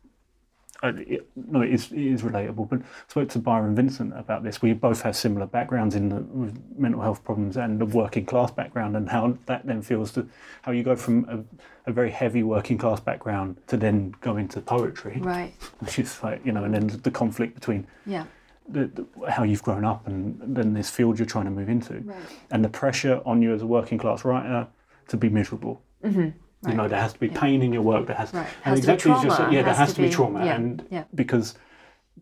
[0.82, 2.68] Uh, it, no, it is, it is relatable.
[2.68, 4.60] But I spoke to Byron Vincent about this.
[4.60, 8.50] We both have similar backgrounds in the with mental health problems and the working class
[8.50, 10.28] background, and how that then feels to
[10.62, 14.60] how you go from a, a very heavy working class background to then go into
[14.60, 18.24] poetry, right, which is like you know, and then the conflict between yeah,
[18.68, 21.94] the, the, how you've grown up and then this field you're trying to move into,
[22.00, 22.18] right,
[22.50, 24.66] and the pressure on you as a working class writer
[25.08, 25.82] to be miserable.
[26.04, 26.30] Mm-hmm.
[26.66, 28.06] You know, there has to be pain in your work.
[28.06, 28.46] There has, Right.
[28.64, 30.00] and Has to be exactly as you said, trauma, yeah, there has has to to
[30.02, 31.04] be be- trauma, yeah, and yeah.
[31.14, 31.54] because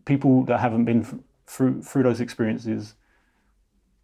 [0.05, 1.15] people that haven't been f-
[1.47, 2.95] through through those experiences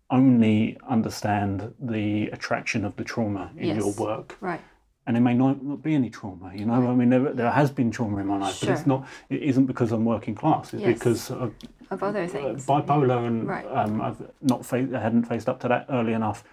[0.10, 4.60] only understand the attraction of the trauma in your work, right.
[5.08, 6.52] and there may not, not be any trauma.
[6.54, 9.06] You know, I mean, there, there has been trauma in my life, but it's not.
[9.30, 10.74] It isn't because I'm working class.
[10.74, 10.94] It's Yes.
[10.98, 11.54] because of
[11.92, 12.66] Of other uh, things.
[12.66, 13.66] bipolar, and Right.
[13.70, 16.44] um, I've not fa- I hadn't faced up to that early enough,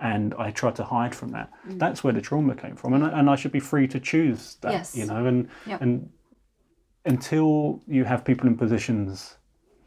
[0.00, 1.50] and I tried to hide from that.
[1.68, 1.78] Mm.
[1.78, 4.56] That's where the trauma came from, and I- and I should be free to choose
[4.62, 4.72] that.
[4.72, 4.96] Yes.
[4.96, 5.80] You know, and Yep.
[5.82, 6.10] and
[7.04, 9.36] until you have people in positions.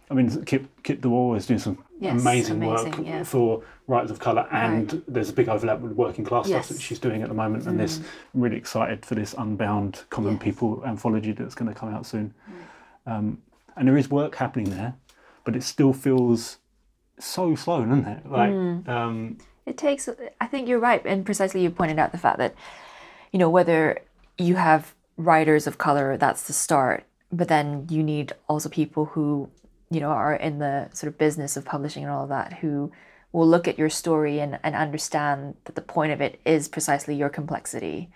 [0.10, 3.24] I mean, Kit Kip DeWall is doing some Yes, amazing, amazing, work yeah.
[3.24, 6.66] for writers of colour, and there's a big overlap with working class Yes.
[6.68, 7.66] stuff that she's doing at the moment.
[7.66, 8.00] And this,
[8.34, 10.42] I'm really excited for this Unbound Common Yes.
[10.44, 12.34] People anthology that's going to come out soon.
[13.06, 13.40] Um,
[13.76, 14.96] and there is work happening there,
[15.44, 16.58] but it still feels
[17.20, 18.26] so slow, doesn't it?
[18.30, 18.52] Like,
[18.88, 19.38] um,
[19.68, 20.08] It takes,
[20.40, 21.06] I think you're right.
[21.06, 22.56] And precisely you pointed out the fact that,
[23.34, 24.00] you know, whether
[24.38, 27.04] you have writers of color, that's the start,
[27.34, 29.50] but then you need also people who,
[29.92, 32.94] you know, are in the sort of business of publishing and all of that who
[33.34, 37.14] will look at your story and, and understand that the point of it is precisely
[37.14, 38.10] your complexity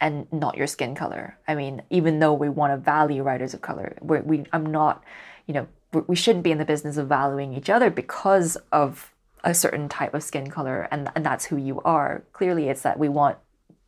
[0.00, 1.36] and not your skin color.
[1.48, 5.02] I mean, even though we want to value writers of color, we're, we I'm not,
[5.46, 9.13] you know, we we shouldn't be in the business of valuing each other because of
[9.44, 12.24] a certain type of skin color, and and that's who you are.
[12.32, 13.38] Clearly, it's that we want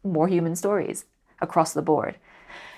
[0.04, 1.06] more human stories
[1.40, 2.16] across the board.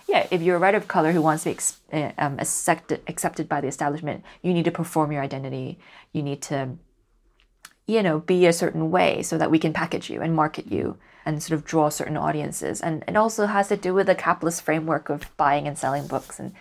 [0.09, 3.03] Yeah, if you're a writer of color who wants to be ex- uh, um, accepted
[3.07, 5.79] accepted by the establishment, you need to perform your identity.
[6.13, 6.79] You need to
[7.89, 10.99] you know, be a certain way so that we can package you and market you
[11.25, 12.83] and sort of draw certain audiences.
[12.83, 16.39] And it also has to do with the capitalist framework of buying and selling books.
[16.39, 16.53] And,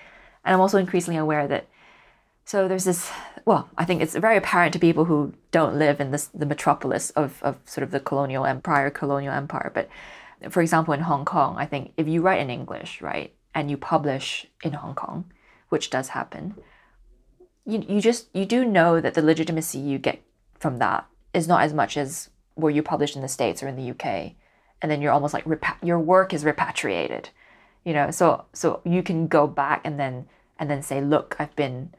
[0.46, 1.68] and I'm also increasingly aware that,
[2.48, 3.12] so there's this,
[3.44, 7.10] well, I think it's very apparent to people who don't live in this, the metropolis
[7.10, 9.70] of, of sort of the colonial and prior colonial empire.
[9.74, 9.90] But
[10.50, 13.76] for example, in Hong Kong, I think if you write in English, right, and you
[13.76, 15.30] publish in Hong Kong,
[15.68, 16.56] which does happen,
[17.66, 20.22] you, you just, you do know that the legitimacy you get
[20.58, 23.76] from that is not as much as where you published in the states or in
[23.76, 24.36] the UK,
[24.82, 27.30] and then you're almost like repa- your work is repatriated,
[27.84, 28.10] you know.
[28.10, 30.28] So so you can go back and then
[30.58, 31.94] and then say, look, I've been,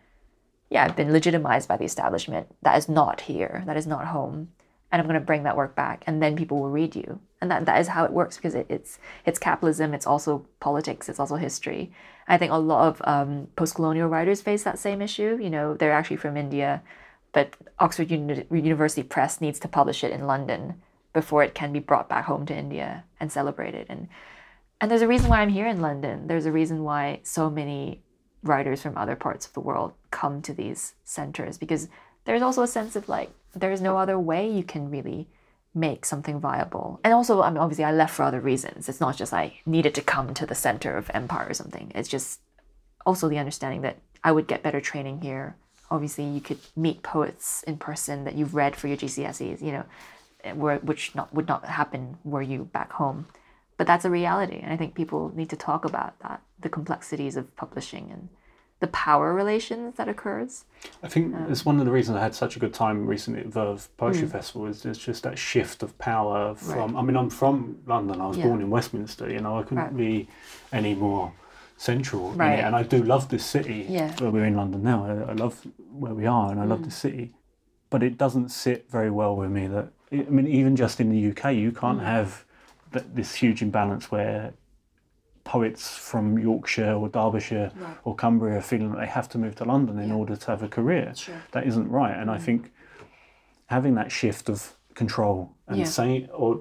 [0.70, 2.48] yeah, I've been legitimized by the establishment.
[2.62, 3.62] That is not here.
[3.66, 4.48] That is not home,
[4.92, 7.50] and I'm going to bring that work back, and then people will read you, and
[7.50, 9.94] that that is how it works because it, it's it's capitalism.
[9.94, 11.08] It's also politics.
[11.08, 11.92] It's also history.
[12.26, 15.38] I think a lot of um, post-colonial writers face that same issue.
[15.40, 16.82] You know, they're actually from India
[17.32, 20.80] but Oxford Uni- University Press needs to publish it in London
[21.12, 23.86] before it can be brought back home to India and celebrated.
[23.88, 24.08] And
[24.80, 26.28] and there's a reason why I'm here in London.
[26.28, 28.02] There's a reason why so many
[28.42, 31.88] writers from other parts of the world come to these centers because
[32.24, 35.28] there's also a sense of like there's no other way you can really
[35.74, 37.00] make something viable.
[37.04, 38.88] And also, I mean, obviously, I left for other reasons.
[38.88, 41.92] It's not just I needed to come to the center of empire or something.
[41.94, 42.40] It's just
[43.06, 45.56] also the understanding that I would get better training here
[45.90, 49.84] obviously you could meet poets in person that you've read for your GCSEs, you know,
[50.54, 53.26] where, which not would not happen were you back home.
[53.76, 57.36] But that's a reality, and I think people need to talk about that, the complexities
[57.36, 58.28] of publishing and
[58.80, 60.64] the power relations that occurs.
[61.02, 63.46] I think it's one of the reasons I had such a good time recently at
[63.46, 66.96] Verve Poetry Festival is it's just that shift of power from.
[66.96, 68.20] I mean, I'm from London.
[68.20, 68.46] I was Yeah.
[68.46, 69.28] born in Westminster.
[69.28, 69.96] You know, I couldn't Right.
[69.96, 70.28] be
[70.72, 71.32] any more
[71.76, 72.60] central Right.
[72.60, 73.86] and I do love this city.
[73.88, 74.14] Yeah.
[74.20, 75.04] Well, we're in London now.
[75.06, 76.68] I, I love where we are, and I Mm.
[76.70, 77.34] love the city,
[77.90, 79.66] but it doesn't sit very well with me.
[79.66, 81.76] That I mean, even just in the UK, you Mm.
[81.76, 82.44] can't have
[82.92, 84.52] th- this huge imbalance where
[85.48, 87.72] poets from Yorkshire or Derbyshire
[88.04, 90.68] or Cumbria feeling that they have to move to London in order to have a
[90.68, 91.14] career.
[91.16, 91.34] Sure.
[91.52, 92.14] That isn't right.
[92.14, 92.70] And I think
[93.66, 95.84] having that shift of control and Yeah.
[95.84, 96.60] saying, or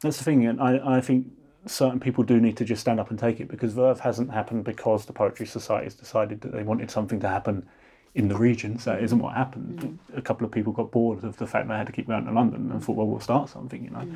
[0.00, 0.46] that's the thing.
[0.46, 1.28] And I, I think
[1.66, 4.64] certain people do need to just stand up and take it because Verve hasn't happened
[4.64, 7.68] because the Poetry Society has decided that they wanted something to happen
[8.16, 8.84] in the regions.
[8.84, 9.98] That isn't what happened.
[10.16, 12.32] A couple of people got bored of the fact they had to keep going to
[12.32, 14.06] London and thought, well, we'll start something, you know.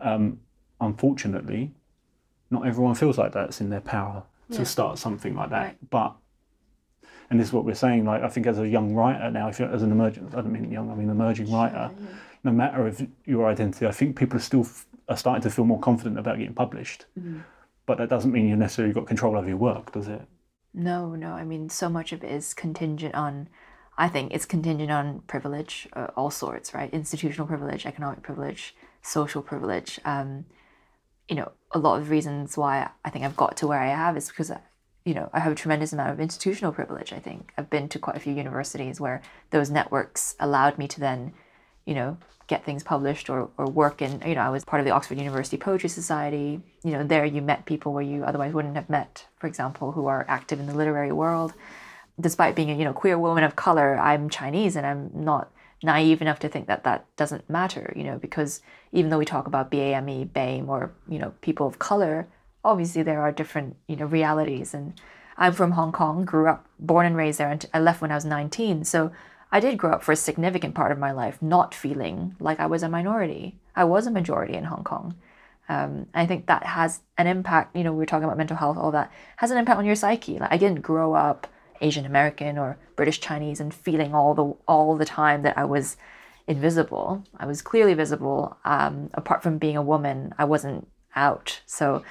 [0.00, 0.38] Um,
[0.80, 1.72] unfortunately,
[2.50, 4.64] not everyone feels like that's in their power to Yeah.
[4.64, 5.62] start something like that.
[5.62, 5.90] Right.
[5.90, 6.16] But
[7.30, 8.04] and this is what we're saying.
[8.04, 10.52] Like I think as a young writer now, if you're as an emerging, I don't
[10.52, 11.90] mean young, I mean emerging writer.
[12.42, 15.64] No matter of your identity, I think people are still f- are starting to feel
[15.64, 17.06] more confident about getting published.
[17.86, 20.22] But that doesn't mean you necessarily got control over your work, does it?
[20.72, 21.32] No, no.
[21.32, 23.48] I mean, so much of it is contingent on,
[23.98, 26.88] I think it's contingent on privilege, uh, all sorts, right?
[26.94, 29.98] Institutional privilege, economic privilege, social privilege.
[30.04, 30.44] Um,
[31.28, 34.16] you know, a lot of reasons why I think I've got to where I have
[34.16, 34.50] is because,
[35.04, 37.12] you know, I have a tremendous amount of institutional privilege.
[37.12, 41.00] I think I've been to quite a few universities where those networks allowed me to
[41.00, 41.32] then,
[41.86, 42.18] you know,
[42.48, 45.18] get things published or, or work in, you know, I was part of the Oxford
[45.18, 46.60] University Poetry Society.
[46.82, 50.06] You know, there you met people where you otherwise wouldn't have met, for example, who
[50.06, 51.54] are active in the literary world.
[52.20, 55.52] Despite being a, you know, queer woman of color, I'm Chinese and I'm not
[55.82, 58.60] naive enough to think that that doesn't matter, you know, because
[58.92, 62.28] even though we talk about BAME, BAME, or, you know, people of color,
[62.64, 64.74] obviously there are different, you know, realities.
[64.74, 64.94] And
[65.38, 68.16] I'm from Hong Kong, grew up, born and raised there, and I left when I
[68.16, 68.84] was 19.
[68.84, 69.10] So
[69.50, 72.66] I did grow up for a significant part of my life not feeling like I
[72.66, 73.56] was a minority.
[73.74, 75.14] I was a majority in Hong Kong.
[75.68, 77.76] Um, I think that has an impact.
[77.76, 79.94] You know, we are talking about mental health, all that has an impact on your
[79.94, 80.38] psyche.
[80.38, 81.46] Like I didn't grow up
[81.80, 85.96] Asian American or British Chinese and feeling all the all the time that I was
[86.46, 87.24] invisible.
[87.36, 88.56] I was clearly visible.
[88.64, 91.60] Um, apart from being a woman, I wasn't out.
[91.66, 92.02] So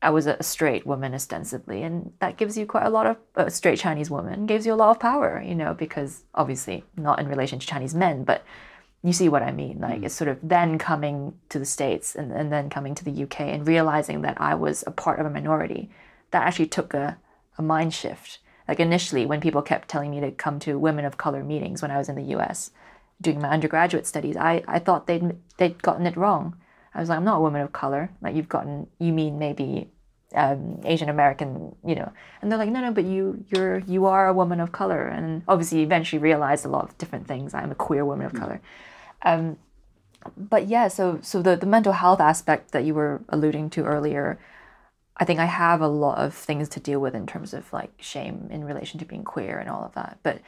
[0.00, 3.50] I was a straight woman ostensibly, and that gives you quite a lot of a
[3.50, 7.28] straight Chinese woman gives you a lot of power, you know, because obviously not in
[7.28, 8.44] relation to Chinese men, but
[9.02, 9.80] you see what I mean.
[9.80, 13.22] Like it's sort of then coming to the States and, and then coming to the
[13.24, 15.90] UK and realizing that I was a part of a minority.
[16.30, 17.18] That actually took a,
[17.56, 18.38] a mind shift.
[18.68, 21.90] Like initially, when people kept telling me to come to women of color meetings when
[21.90, 22.70] I was in the US
[23.20, 26.56] doing my undergraduate studies, I, I thought they'd they'd gotten it wrong.
[26.94, 28.10] I was like, I'm not a woman of color.
[28.20, 29.90] Like you've gotten, you mean maybe
[30.34, 32.12] um, Asian American, you know?
[32.40, 35.06] And they're like, no, no, but you, you're, you are a woman of color.
[35.06, 37.54] And obviously, eventually realized a lot of different things.
[37.54, 38.60] I'm a queer woman of color.
[39.22, 39.58] Um,
[40.36, 44.38] but yeah, so so the the mental health aspect that you were alluding to earlier,
[45.20, 47.90] I think I have a lot of things to deal with in terms of like
[47.98, 50.18] shame in relation to being queer and all of that.
[50.22, 50.40] But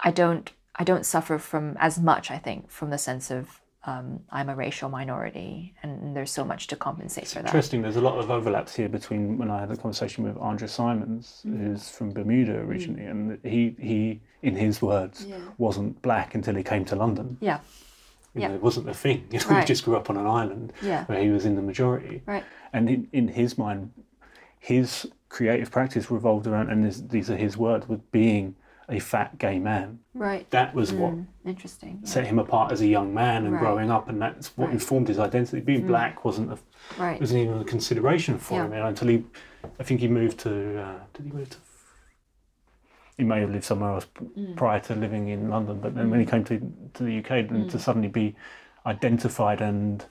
[0.00, 2.30] I don't I don't suffer from as much.
[2.30, 6.66] I think from the sense of um, I'm a racial minority, and there's so much
[6.66, 7.46] to compensate It's for that.
[7.46, 7.80] interesting.
[7.80, 11.42] There's a lot of overlaps here between when I had a conversation with Andre Simons,
[11.46, 11.58] Mm.
[11.58, 15.26] who's from Bermuda originally, and he he, in his words,
[15.56, 17.38] wasn't black until he came to London.
[17.40, 17.60] Yeah,
[18.38, 18.48] You Yeah.
[18.48, 19.24] know, it wasn't a thing.
[19.30, 19.60] You know, Right.
[19.60, 21.04] he just grew up on an island Yeah.
[21.06, 22.22] where he was in the majority.
[22.26, 22.44] right.
[22.72, 23.90] And in, in his mind,
[24.58, 28.54] his creative practice revolved around, and this, these are his words, with being
[28.90, 29.98] a fat gay man.
[30.14, 30.48] Right.
[30.50, 31.12] That was what
[31.44, 31.98] Interesting.
[32.02, 32.08] Yeah.
[32.08, 33.60] set him apart as a young man and Right.
[33.60, 34.70] growing up, and that's what Right.
[34.70, 34.74] Mm.
[34.80, 35.60] informed his identity.
[35.60, 36.58] Being black wasn't a,
[36.98, 37.20] Right.
[37.20, 38.66] wasn't even a consideration for Yeah.
[38.66, 39.24] him until he,
[39.78, 40.80] I think he moved to.
[40.80, 41.56] Uh, did he move to?
[43.18, 44.06] He may have lived somewhere else
[44.38, 44.56] Mm.
[44.56, 46.58] prior to living in London, but then when he came to
[46.94, 47.70] to the UK, then Mm.
[47.72, 48.36] to suddenly be
[48.86, 50.04] identified and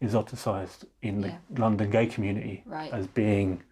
[0.00, 1.36] exoticized in the Yeah.
[1.58, 2.92] London gay community Right.
[2.92, 3.62] As being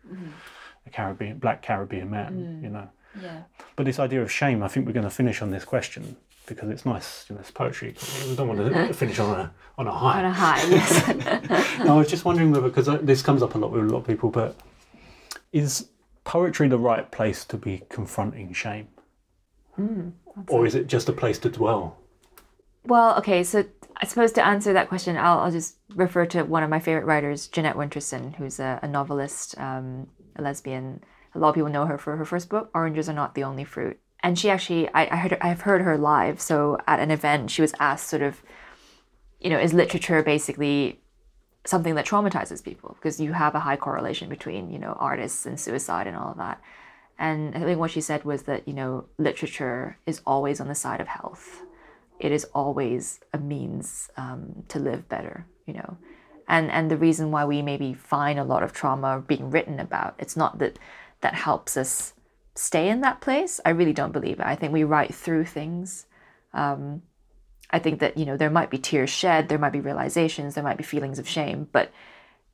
[0.86, 2.62] a Caribbean, black Caribbean man, Mm.
[2.64, 2.88] you know.
[3.22, 3.42] Yeah.
[3.76, 6.16] But this idea of shame, I think we're going to finish on this question
[6.46, 7.94] because it's nice, you know, it's poetry.
[8.28, 10.18] We don't want to finish on a on a high.
[10.18, 10.62] On a high.
[10.68, 10.90] Yes.
[11.84, 13.98] No, I was just wondering whether, because this comes up a lot with a lot
[13.98, 14.56] of people, but
[15.52, 15.88] is
[16.30, 18.86] poetry the right place to be confronting shame?
[20.46, 21.98] or is it just a place to dwell?
[22.84, 23.64] Well, okay, so
[23.96, 27.04] I suppose to answer that question, I'll, I'll just refer to one of my favorite
[27.04, 30.06] writers, Jeanette Winterson, who's a, a novelist, um,
[30.36, 31.02] a lesbian.
[31.34, 33.64] A lot of people know her for her first book, Oranges Are Not the Only
[33.64, 33.98] Fruit.
[34.20, 36.40] And she actually, I, I heard, I've heard her live.
[36.40, 38.40] So at an event, she was asked, sort of,
[39.40, 41.00] you know, is literature basically
[41.64, 42.96] something that traumatizes people?
[42.98, 46.38] Because you have a high correlation between, you know, artists and suicide and all of
[46.38, 46.60] that.
[47.18, 50.74] And I think what she said was that, you know, literature is always on the
[50.74, 51.62] side of health
[52.20, 55.96] it is always a means um, to live better, you know.
[56.46, 60.14] And and the reason why we maybe find a lot of trauma being written about,
[60.18, 60.78] it's not that
[61.22, 62.12] that helps us
[62.54, 63.60] stay in that place.
[63.64, 64.46] I really don't believe it.
[64.46, 66.06] I think we write through things.
[66.52, 67.02] Um,
[67.70, 70.64] I think that you know there might be tears shed, there might be realizations, there
[70.64, 71.90] might be feelings of shame, but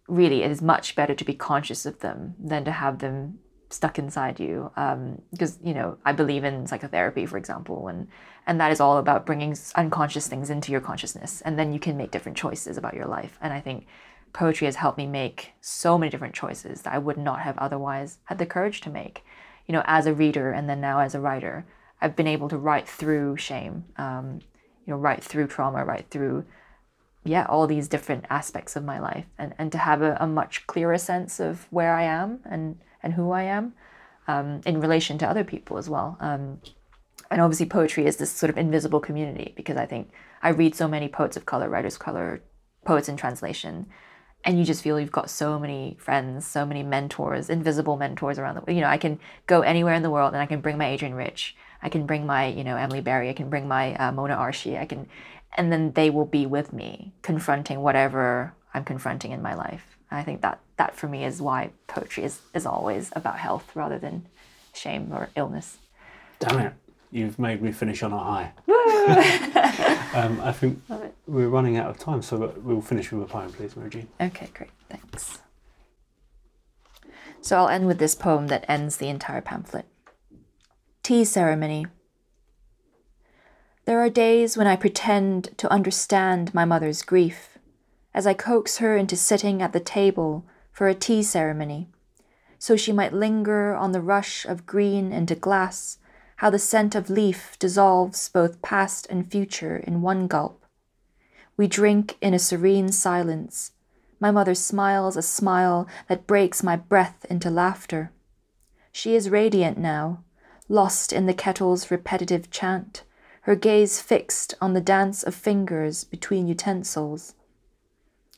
[0.08, 3.38] really it is much better to be conscious of them than to have them
[3.70, 4.70] stuck inside you.
[4.76, 8.08] Um, because you know i believe in psychotherapy for example and
[8.46, 11.96] and that is all about bringing unconscious things into your consciousness and then you can
[11.96, 13.86] make different choices about your life and i think
[14.32, 18.18] poetry has helped me make so many different choices that i would not have otherwise
[18.24, 19.24] had the courage to make.
[19.66, 21.66] You know as a reader and then now as a writer
[22.00, 24.40] i've been able to write through shame um,
[24.86, 26.44] you know write through trauma right through
[27.24, 30.66] yeah all these different aspects of my life and, and to have a, a much
[30.66, 33.74] clearer sense of where i am and and who i am
[34.28, 36.60] um, in relation to other people as well um,
[37.30, 40.10] and obviously poetry is this sort of invisible community because i think
[40.42, 42.40] i read so many poets of color writers of color
[42.84, 43.86] poets in translation
[44.44, 48.54] and you just feel you've got so many friends so many mentors invisible mentors around
[48.54, 48.76] the world.
[48.76, 51.14] you know i can go anywhere in the world and i can bring my adrienne
[51.14, 54.36] rich i can bring my you know emily berry i can bring my uh, mona
[54.36, 55.08] arshi i can
[55.56, 60.18] and then they will be with me confronting whatever i'm confronting in my life and
[60.18, 63.98] i think that that for me is why poetry is, is always about health rather
[63.98, 64.26] than
[64.74, 65.78] shame or illness
[66.38, 66.72] Damn it.
[67.10, 68.52] You've made me finish on a high.
[70.14, 70.82] um, I think
[71.26, 74.08] we're running out of time, so we'll finish with a poem, please, Mary Jean.
[74.20, 74.70] Okay, great.
[74.90, 75.40] Thanks.
[77.40, 79.86] So I'll end with this poem that ends the entire pamphlet
[81.06, 81.86] Tea Ceremony.
[83.84, 87.58] There are days when I pretend to understand my mother's grief
[88.12, 91.86] as I coax her into sitting at the table for a tea ceremony,
[92.58, 95.98] so she might linger on the rush of green into glass,
[96.38, 100.64] how the scent of leaf dissolves both past and future in one gulp.
[101.56, 103.70] We drink in a serene silence.
[104.18, 108.10] My mother smiles a smile that breaks my breath into laughter.
[108.90, 110.24] She is radiant now,
[110.68, 113.02] lost in the kettle's repetitive chant,
[113.42, 117.34] her gaze fixed on the dance of fingers between utensils.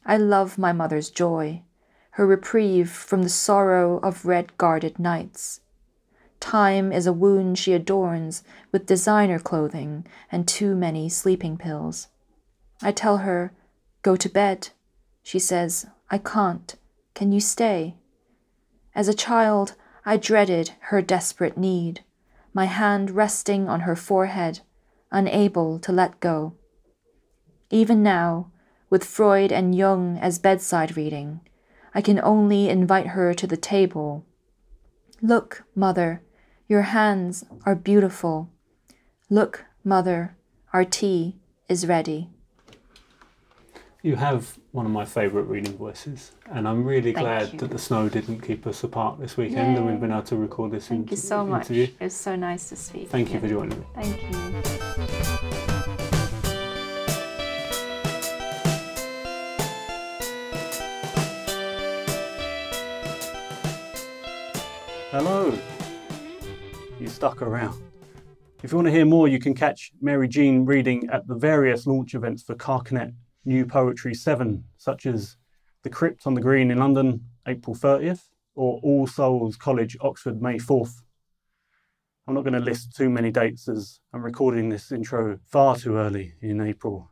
[0.05, 1.63] I love my mother's joy,
[2.13, 5.61] her reprieve from the sorrow of red guarded nights.
[6.41, 12.09] Time is a wound she adorns with designer clothing and too many sleeping pills.
[12.83, 13.53] I tell her,
[14.03, 14.69] Go to bed.
[15.23, 16.75] She says, I can't.
[17.15, 17.97] Can you stay?
[18.95, 19.75] As a child,
[20.07, 22.05] I dreaded her desperate need,
[22.53, 24.61] my hand resting on her forehead,
[25.11, 26.55] unable to let go.
[27.71, 28.51] Even now,
[28.91, 31.41] with Freud and Jung as bedside reading,
[31.95, 34.25] I can only invite her to the table.
[35.21, 36.23] Look, mother,
[36.69, 38.51] your hands are beautiful.
[39.29, 40.37] Look, mother,
[40.73, 41.37] our tea
[41.69, 42.31] is ready.
[44.01, 47.59] You have one of my favourite reading voices, and I'm really Thank glad you.
[47.59, 50.71] that the snow didn't keep us apart this weekend and we've been able to record
[50.71, 50.99] this interview.
[50.99, 51.71] Thank inter- you so much.
[51.73, 53.09] It was so nice to speak.
[53.09, 53.87] Thank you for joining me.
[53.97, 54.29] Thank you.
[65.11, 65.59] Hello.
[67.01, 67.83] You stuck around.
[68.63, 71.85] If you want to hear more, you can catch Mary Jean reading at the various
[71.85, 73.13] launch events for Carcanet
[73.45, 75.37] New Poetry 7, such as
[75.83, 80.59] The Crypt on the Green in London, April 30th, or All Souls College, Oxford, May
[80.59, 81.03] 4th.
[82.27, 85.97] I'm not going to list too many dates as I'm recording this intro far too
[85.97, 87.11] early in April.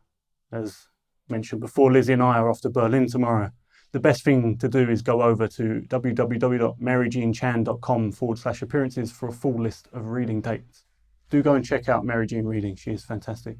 [0.52, 0.88] As
[1.28, 3.52] mentioned before, Lizzie and I are off to Berlin tomorrow
[3.96, 9.32] the best thing to do is go over to www.maryjeanchan.com forward slash appearances for a
[9.32, 10.84] full list of reading dates.
[11.30, 13.56] Do go and check out Mary Jean Reading, she is fantastic.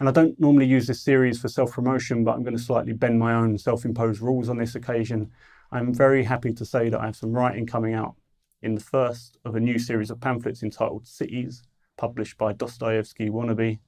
[0.00, 2.92] And I don't normally use this series for self promotion, but I'm going to slightly
[2.92, 5.30] bend my own self imposed rules on this occasion.
[5.70, 8.16] I'm very happy to say that I have some writing coming out
[8.62, 11.62] in the first of a new series of pamphlets entitled Cities,
[11.96, 13.78] published by Dostoevsky Wannabe.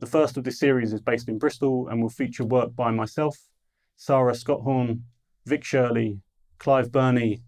[0.00, 3.38] The first of this series is based in Bristol and will feature work by myself,
[3.96, 5.02] Sarah Scotthorne,
[5.46, 6.20] Vik Shirley,
[6.58, 7.42] Clive Birnie,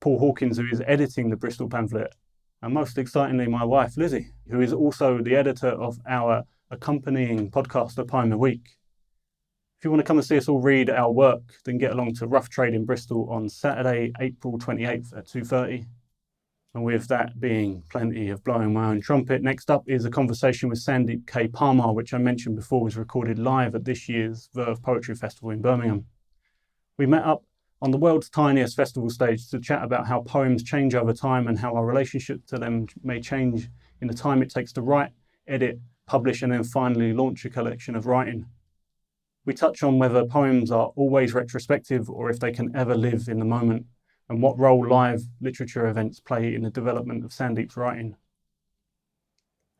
[0.00, 2.14] Paul Hawkins, who is editing the Bristol pamphlet,
[2.62, 7.98] and most excitingly, my wife Lizzie, who is also the editor of our accompanying podcast,
[7.98, 8.76] A Poem a Week.
[9.78, 12.14] If you want to come and see us all read our work, then get along
[12.14, 15.86] to Rough Trade in Bristol on Saturday, April 28th at 2.30.
[16.74, 20.68] And with that being plenty of blowing my own trumpet, next up is a conversation
[20.68, 21.46] with Sandeep K.
[21.46, 25.62] Parmar, which I mentioned before was recorded live at this year's Verve Poetry Festival in
[25.62, 26.06] Birmingham.
[26.98, 27.44] We met up
[27.80, 31.58] on the world's tiniest festival stage to chat about how poems change over time and
[31.58, 33.68] how our relationship to them may change
[34.00, 35.10] in the time it takes to write,
[35.46, 38.46] edit, publish, and then finally launch a collection of writing.
[39.44, 43.38] We touch on whether poems are always retrospective or if they can ever live in
[43.38, 43.86] the moment
[44.28, 48.16] and what role live literature events play in the development of Sandeep's writing.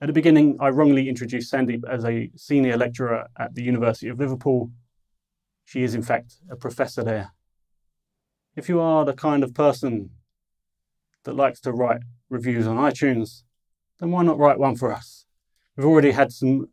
[0.00, 4.18] At the beginning, I wrongly introduced Sandeep as a senior lecturer at the University of
[4.18, 4.70] Liverpool.
[5.64, 7.32] She is, in fact, a professor there.
[8.54, 10.10] If you are the kind of person
[11.24, 13.44] that likes to write reviews on iTunes,
[13.98, 15.23] then why not write one for us?
[15.76, 16.68] We've already had some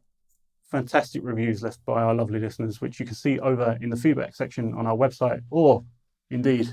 [0.70, 4.36] fantastic reviews left by our lovely listeners, which you can see over in the feedback
[4.36, 5.84] section on our website or,
[6.30, 6.70] indeed,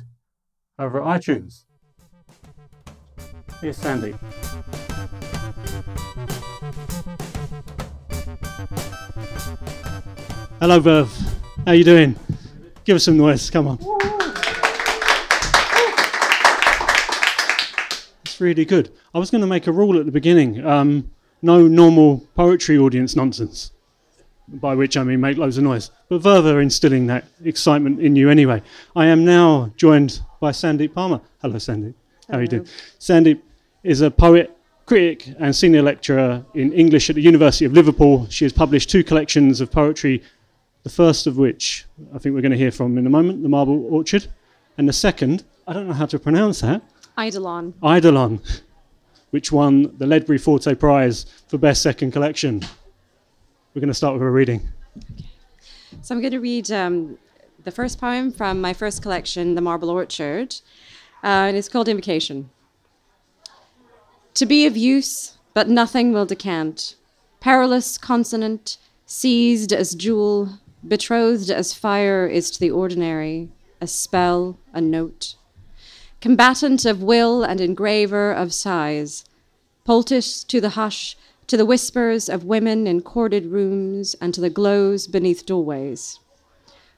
[0.79, 1.64] over at iTunes.
[3.62, 4.14] Here's Sandy.
[10.61, 11.11] Hello, Verve.
[11.64, 12.14] How you doing?
[12.85, 13.49] Give us some noise.
[13.49, 13.79] Come on.
[18.26, 18.93] It's really good.
[19.14, 20.64] I was going to make a rule at the beginning.
[20.66, 21.11] Um,
[21.43, 23.72] no normal poetry audience nonsense.
[24.49, 25.91] By which I mean make loads of noise.
[26.09, 28.62] But Verve instilling that excitement in you anyway.
[28.97, 31.20] I am now joined by Sandeep Parmar.
[31.43, 31.95] Hello, Sandeep.
[32.30, 32.66] How are you doing?
[32.99, 33.41] Sandeep
[33.82, 38.26] is a poet, critic, and senior lecturer in English at the University of Liverpool.
[38.30, 40.22] She has published two collections of poetry,
[40.82, 41.84] the first of which
[42.14, 44.28] I think we're going to hear from in a moment, The Marble Orchard,
[44.78, 46.82] and the second, I don't know how to pronounce that,
[47.18, 47.74] Eidolon.
[47.84, 48.41] Eidolon,
[49.31, 52.62] which won the Ledbury Forte Prize for Best Second Collection.
[53.74, 54.68] We're going to start with a reading.
[56.03, 57.18] So I'm going to read um,
[57.64, 60.55] the first poem from my first collection, The Marble Orchard,
[61.22, 62.51] uh, and it's called Invocation.
[64.35, 66.95] To be of use, but nothing will decant.
[67.41, 73.51] Perilous consonant, seized as jewel, betrothed as fire is to the ordinary,
[73.81, 75.35] a spell, a note.
[76.20, 79.24] Combatant of will and engraver of sighs,
[79.84, 81.16] poultice to the hush,
[81.46, 86.18] to the whispers of women in corded rooms and to the glows beneath doorways.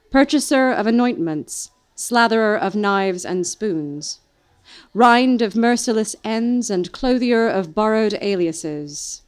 [0.09, 4.21] Purchaser of anointments, slatherer of knives and spoons,
[4.93, 9.21] rind of merciless ends and clothier of borrowed aliases,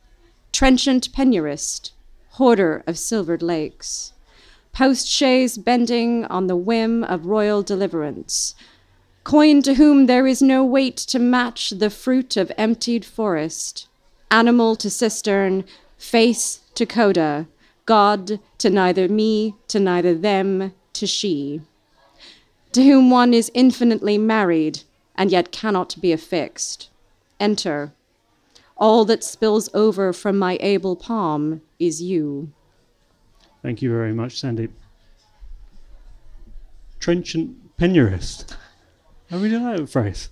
[0.51, 1.91] trenchant penurist,
[2.31, 4.13] hoarder of silvered lakes,
[4.71, 8.55] post chaise bending on the whim of royal deliverance.
[9.23, 13.87] Coin to whom there is no weight to match the fruit of emptied forest.
[14.29, 15.63] Animal to cistern,
[15.97, 17.47] face to coda,
[17.85, 21.61] God to neither me, to neither them, to she.
[22.73, 24.81] To whom one is infinitely married,
[25.15, 26.89] and yet cannot be affixed.
[27.39, 27.93] Enter.
[28.75, 32.51] All that spills over from my able palm is you.
[33.61, 34.71] Thank you very much, Sandeep.
[36.99, 38.57] Trenchant penurist.
[39.33, 40.29] I really like that phrase.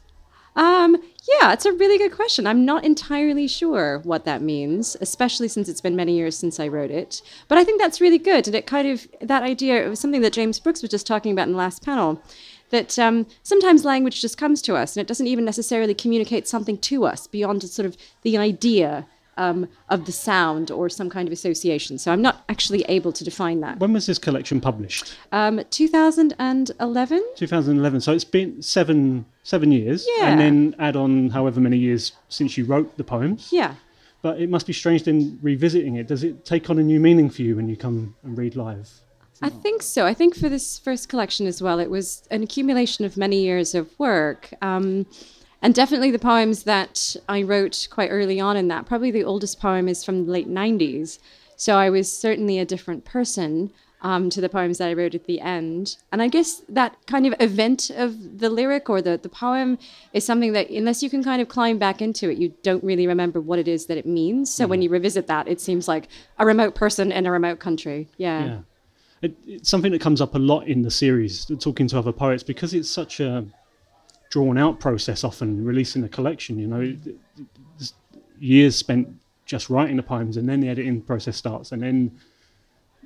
[0.55, 0.95] Um,
[1.27, 2.45] yeah, it's a really good question.
[2.45, 6.67] I'm not entirely sure what that means, especially since it's been many years since I
[6.67, 7.23] wrote it.
[7.47, 8.45] But I think that's really good.
[8.45, 11.31] And it kind of, that idea, it was something that James Brooks was just talking
[11.31, 12.21] about in the last panel,
[12.69, 16.77] that um, sometimes language just comes to us and it doesn't even necessarily communicate something
[16.77, 19.07] to us beyond sort of the idea
[19.37, 21.97] um, of the sound or some kind of association.
[21.97, 23.79] So I'm not actually able to define that.
[23.79, 25.15] When was this collection published?
[25.31, 27.23] Um, 2011?
[27.35, 28.01] 2011.
[28.01, 30.27] So it's been seven seven years, Yeah.
[30.27, 33.49] and then add on however many years since you wrote the poems.
[33.51, 33.73] Yeah.
[34.21, 36.07] But it must be strange then revisiting it.
[36.07, 38.87] Does it take on a new meaning for you when you come and read live?
[39.41, 40.05] I think so.
[40.05, 43.73] I think for this first collection as well, it was an accumulation of many years
[43.73, 44.53] of work.
[44.61, 45.07] Um,
[45.61, 48.85] and definitely the poems that I wrote quite early on in that.
[48.85, 51.19] Probably the oldest poem is from the late 90s.
[51.55, 55.25] So I was certainly a different person um, to the poems that I wrote at
[55.25, 55.97] the end.
[56.11, 59.77] And I guess that kind of event of the lyric or the, the poem
[60.13, 63.05] is something that, unless you can kind of climb back into it, you don't really
[63.05, 64.51] remember what it is that it means.
[64.51, 66.07] So when you revisit that, it seems like
[66.39, 68.07] a remote person in a remote country.
[68.17, 68.61] Yeah.
[69.21, 72.41] It, it's something that comes up a lot in the series, talking to other poets,
[72.41, 73.45] because it's such a
[74.31, 76.57] drawn out process, often releasing a collection.
[76.57, 76.97] You know,
[78.39, 79.09] years spent
[79.45, 82.17] just writing the poems, and then the editing process starts, and then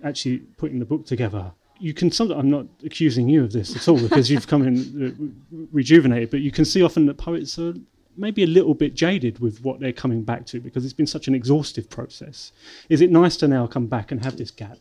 [0.04, 1.52] actually putting the book together.
[1.80, 4.78] You can sometimes, I'm not accusing you of this at all because you've come in
[5.06, 7.74] uh, rejuvenated, but you can see often that poets are
[8.16, 11.28] maybe a little bit jaded with what they're coming back to because it's been such
[11.28, 12.54] an exhaustive process.
[12.88, 14.78] Is it nice to now come back and have this gap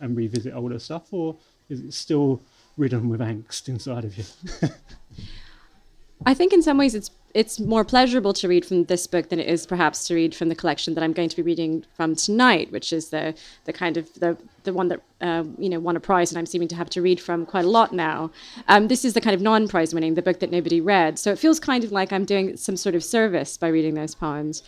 [0.00, 1.36] and revisit older stuff, or
[1.70, 2.42] is it still
[2.76, 4.24] ridden with angst inside of you?
[6.26, 9.40] I think in some ways it's it's more pleasurable to read from this book than
[9.40, 12.14] it is perhaps to read from the collection that I'm going to be reading from
[12.14, 15.96] tonight, which is the the kind of the the one that uh, you know won
[15.96, 18.30] a prize, and I'm seeming to have to read from quite a lot now.
[18.68, 21.38] Um, this is the kind of non-prize winning, the book that nobody read, so it
[21.38, 24.62] feels kind of like I'm doing some sort of service by reading those poems.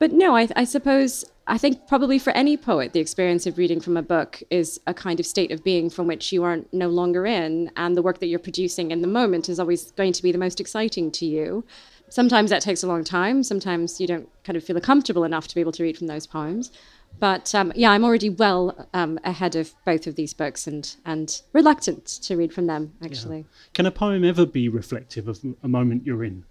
[0.00, 3.80] But no, I, I suppose I think probably for any poet, the experience of reading
[3.80, 6.88] from a book is a kind of state of being from which you are no
[6.88, 10.22] longer in, and the work that you're producing in the moment is always going to
[10.22, 11.64] be the most exciting to you.
[12.08, 13.42] Sometimes that takes a long time.
[13.42, 16.26] Sometimes you don't kind of feel comfortable enough to be able to read from those
[16.26, 16.72] poems.
[17.18, 21.42] But um, yeah, I'm already well um, ahead of both of these books and and
[21.52, 23.44] reluctant to read from them actually.
[23.74, 26.44] Can a poem ever be reflective of a moment you're in?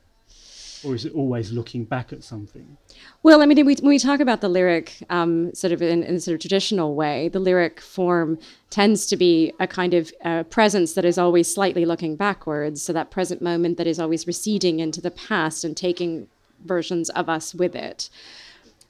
[0.84, 2.78] Or is it always looking back at something?
[3.24, 6.20] Well, I mean, we, when we talk about the lyric, um, sort of in, in
[6.20, 10.94] sort of traditional way, the lyric form tends to be a kind of uh, presence
[10.94, 12.82] that is always slightly looking backwards.
[12.82, 16.28] So that present moment that is always receding into the past and taking
[16.64, 18.10] versions of us with it.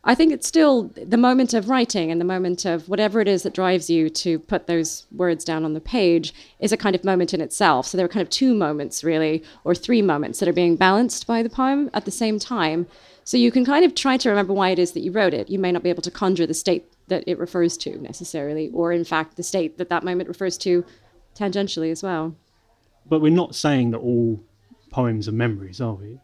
[0.04, 3.44] I think it's still the moment of writing and the moment of whatever it is
[3.44, 7.04] that drives you to put those words down on the page is a kind of
[7.04, 7.88] moment in itself.
[7.88, 11.28] So there are kind of two moments, really, or three moments that are being balanced
[11.28, 12.88] by the poem at the same time.
[13.26, 15.50] So you can kind of try to remember why it is that you wrote it.
[15.50, 18.94] You may not be able to conjure the state that it refers to necessarily, or
[18.94, 20.86] in fact, the state that that moment refers to
[21.36, 22.36] tangentially as well.
[23.06, 24.42] But we're not saying that all
[24.92, 26.20] poems are memories, are we?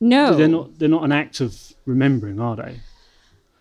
[0.00, 0.34] No.
[0.34, 0.78] They're not.
[0.78, 2.80] They're not an act of remembering, are they?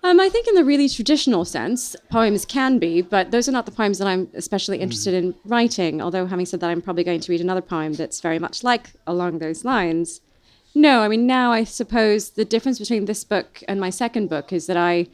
[0.02, 3.66] Um, I think in the really traditional sense, poems can be, but those are not
[3.66, 6.02] the poems that I'm especially interested in writing.
[6.02, 8.92] Although, having said that, I'm probably going to read another poem that's very much like
[9.06, 10.22] along those lines.
[10.74, 14.54] No, I mean, now I suppose the difference between this book and my second book
[14.54, 15.08] is that I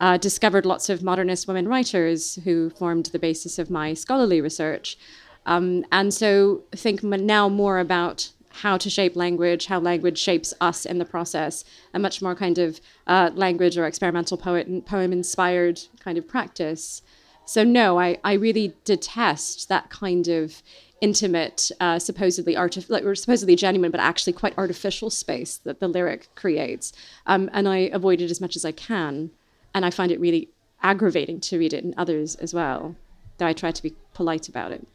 [0.00, 4.96] uh, discovered lots of modernist women writers who formed the basis of my scholarly research.
[5.44, 10.84] Um, and so think now more about how to shape language, how language shapes us
[10.84, 11.64] in the process,
[11.94, 17.02] a much more kind of uh, language or experimental poet poem inspired kind of practice.
[17.46, 20.62] So no, I, I really detest that kind of
[21.00, 26.28] intimate, uh, supposedly artif- or supposedly genuine, but actually quite artificial space that the lyric
[26.34, 26.92] creates.
[27.26, 29.30] Um, and I avoid it as much as I can.
[29.74, 30.50] And I find it really
[30.82, 32.96] aggravating to read it in others as well,
[33.38, 34.86] though I try to be polite about it.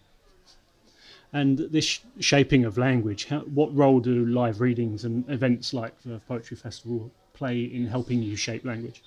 [1.34, 5.94] And this sh- shaping of language, how, what role do live readings and events like
[6.04, 9.04] the Poetry Festival play in helping you shape language?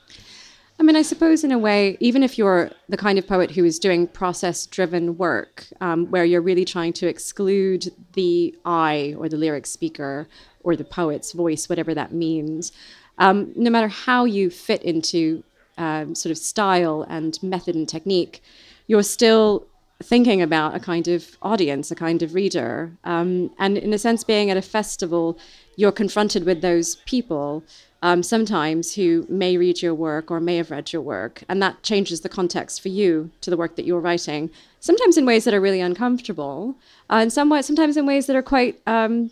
[0.81, 3.65] I mean, I suppose in a way, even if you're the kind of poet who
[3.65, 9.29] is doing process driven work, um, where you're really trying to exclude the I or
[9.29, 10.29] the lyric speaker
[10.63, 12.71] or the poet's voice, whatever that means,
[13.19, 15.43] um, no matter how you fit into
[15.79, 18.41] um, sort of style and method and technique,
[18.87, 19.67] you're still
[20.03, 22.93] thinking about a kind of audience, a kind of reader.
[23.05, 25.39] Um, and in a sense, being at a festival,
[25.77, 27.65] you're confronted with those people
[28.03, 31.43] um, sometimes who may read your work or may have read your work.
[31.49, 35.27] And that changes the context for you to the work that you're writing, sometimes in
[35.27, 36.77] ways that are really uncomfortable,
[37.11, 38.81] uh, and somewhat, sometimes in ways that are quite.
[38.87, 39.31] Um,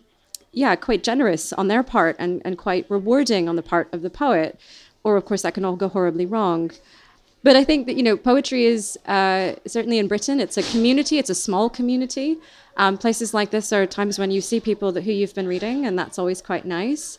[0.53, 4.09] yeah, quite generous on their part and, and quite rewarding on the part of the
[4.09, 4.59] poet.
[5.05, 6.71] Or, of course, that can all go horribly wrong.
[7.43, 11.19] But I think that, you know, poetry is uh, certainly in Britain, it's a community,
[11.19, 12.39] it's a small community.
[12.77, 15.87] Um, places like this are times when you see people that, who you've been reading,
[15.87, 17.19] and that's always quite nice.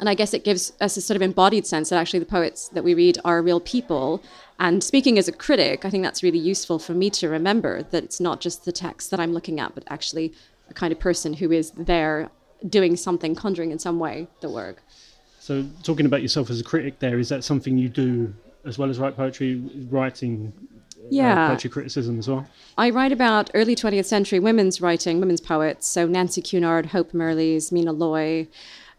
[0.00, 2.68] And I guess it gives us a sort of embodied sense that actually the poets
[2.68, 4.22] that we read are real people.
[4.58, 8.04] And speaking as a critic, I think that's really useful for me to remember that
[8.04, 10.34] it's not just the text that I'm looking at, but actually
[10.68, 12.30] a kind of person who is there
[12.68, 14.82] doing something, conjuring in some way the work.
[15.40, 18.90] So, talking about yourself as a critic, there is that something you do as well
[18.90, 20.52] as write poetry, writing
[20.96, 21.44] uh, Yeah.
[21.44, 22.46] uh, poetry criticism as well?
[22.76, 27.72] I write about early 20th century women's writing, women's poets, so Nancy Cunard, Hope Mirrlees,
[27.72, 28.48] Mina Loy.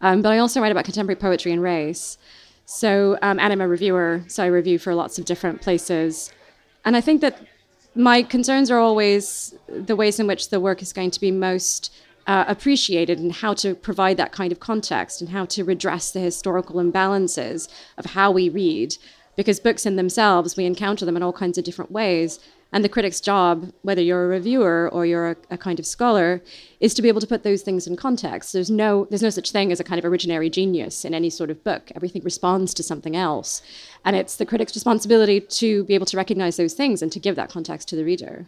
[0.00, 2.16] Um, but I also write about contemporary poetry and race.
[2.64, 6.32] So, um, and I'm a reviewer, so I review for lots of different places.
[6.84, 7.38] And I think that
[7.94, 11.92] my concerns are always the ways in which the work is going to be most
[12.26, 16.20] uh, appreciated and how to provide that kind of context and how to redress the
[16.20, 17.68] historical imbalances
[17.98, 18.96] of how we read.
[19.40, 22.40] Because books in themselves, we encounter them in all kinds of different ways.
[22.72, 26.42] And the critic's job, whether you're a reviewer or you're a, a kind of scholar,
[26.78, 28.52] is to be able to put those things in context.
[28.52, 31.48] There's no, there's no such thing as a kind of originary genius in any sort
[31.48, 31.90] of book.
[31.96, 33.62] Everything responds to something else.
[34.04, 37.36] And it's the critic's responsibility to be able to recognize those things and to give
[37.36, 38.44] that context to the reader.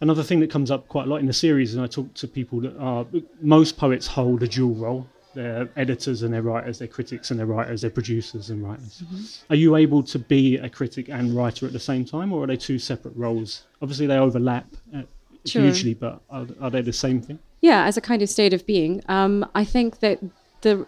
[0.00, 2.26] Another thing that comes up quite a lot in the series, and I talk to
[2.26, 3.06] people that are
[3.40, 5.06] most poets hold a dual role.
[5.34, 9.02] They're editors and they're writers, they're critics and they're writers, they're producers and writers.
[9.48, 12.46] Are you able to be a critic and writer at the same time, or are
[12.48, 13.62] they two separate roles?
[13.80, 15.02] Obviously, they overlap uh,
[15.46, 15.62] Sure.
[15.62, 17.38] hugely, but are, are they the same thing?
[17.62, 19.02] Yeah, as a kind of state of being.
[19.08, 20.18] Um, I think that
[20.60, 20.86] the,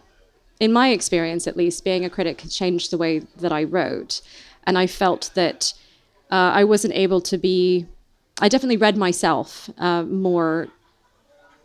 [0.60, 4.20] in my experience at least, being a critic has changed the way that I wrote,
[4.64, 5.72] and I felt that
[6.30, 7.86] uh, I wasn't able to be.
[8.40, 10.68] I definitely read myself uh, more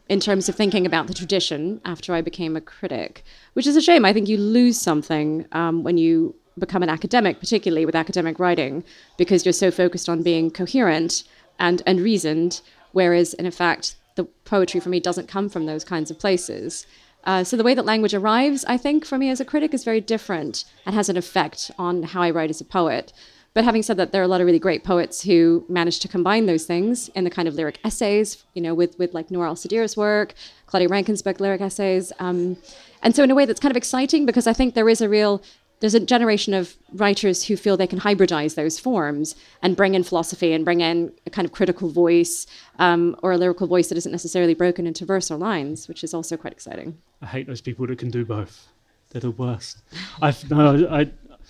[0.09, 3.23] in terms of thinking about the tradition after I became a critic,
[3.53, 4.05] which is a shame.
[4.05, 8.83] I think you lose something um, when you become an academic, particularly with academic writing,
[9.17, 11.23] because you're so focused on being coherent
[11.59, 12.61] and, and reasoned,
[12.91, 16.87] whereas in fact, the poetry for me doesn't come from those kinds of places.
[17.23, 19.83] Uh, so the way that language arrives, I think, for me as a critic is
[19.83, 23.11] very different and has an effect on how I write as a poet.
[23.53, 26.07] But having said that, there are a lot of really great poets who manage to
[26.07, 29.47] combine those things in the kind of lyric essays, you know, with, with like Noor
[29.47, 30.35] al-Sadir's work,
[30.67, 32.13] Claudia Rankine's book, lyric essays.
[32.19, 32.57] Um,
[33.01, 35.09] and so in a way that's kind of exciting because I think there is a
[35.09, 35.41] real,
[35.79, 40.03] there's a generation of writers who feel they can hybridize those forms and bring in
[40.03, 42.45] philosophy and bring in a kind of critical voice
[42.77, 46.13] um, or a lyrical voice that isn't necessarily broken into verse or lines, which is
[46.13, 46.97] also quite exciting.
[47.21, 48.67] I hate those people that can do both.
[49.09, 49.81] They're the worst.
[50.21, 51.09] I've no, I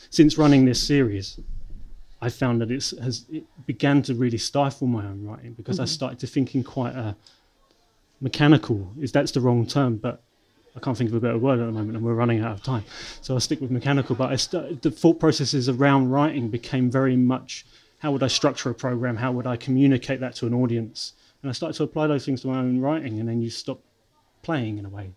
[0.09, 1.39] since running this series,
[2.21, 5.83] I found that it's has it began to really stifle my own writing because I
[5.83, 5.89] mm-hmm.
[5.89, 7.15] started to think in quite a
[8.21, 8.91] mechanical.
[8.99, 10.23] Is that's the wrong term, but
[10.75, 12.63] I can't think of a better word at the moment, and we're running out of
[12.63, 12.83] time.
[13.21, 14.15] So I'll stick with mechanical.
[14.15, 14.35] But I
[14.81, 17.65] the thought processes around writing became very much
[17.99, 19.17] how would I structure a program?
[19.17, 21.13] How would I communicate that to an audience?
[21.41, 23.81] And I started to apply those things to my own writing, and then you stop
[24.43, 25.11] playing in a way.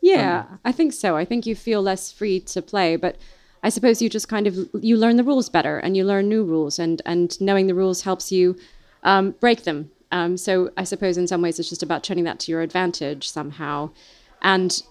[0.00, 1.16] Yeah, um, I think so.
[1.16, 3.16] I think you feel less free to play, but
[3.62, 6.44] I suppose you just kind of you learn the rules better and you learn new
[6.44, 8.56] rules, and and knowing the rules helps you
[9.02, 9.90] um, break them.
[10.10, 13.28] Um, so I suppose in some ways it's just about turning that to your advantage
[13.28, 13.90] somehow,
[14.42, 14.82] and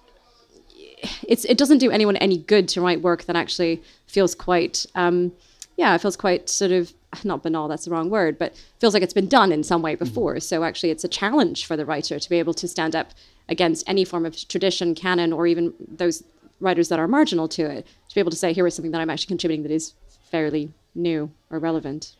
[1.28, 5.32] it's it doesn't do anyone any good to write work that actually feels quite um,
[5.78, 6.94] yeah, it feels quite sort of
[7.24, 7.68] not banal.
[7.68, 10.40] That's the wrong word, but feels like it's been done in some way before.
[10.40, 13.12] So actually, it's a challenge for the writer to be able to stand up
[13.50, 16.24] against any form of tradition, canon, or even those
[16.60, 17.88] writers that are marginal to it.
[18.12, 19.94] To be able to say, here is something that I'm actually contributing that is
[20.30, 22.18] fairly new or relevant.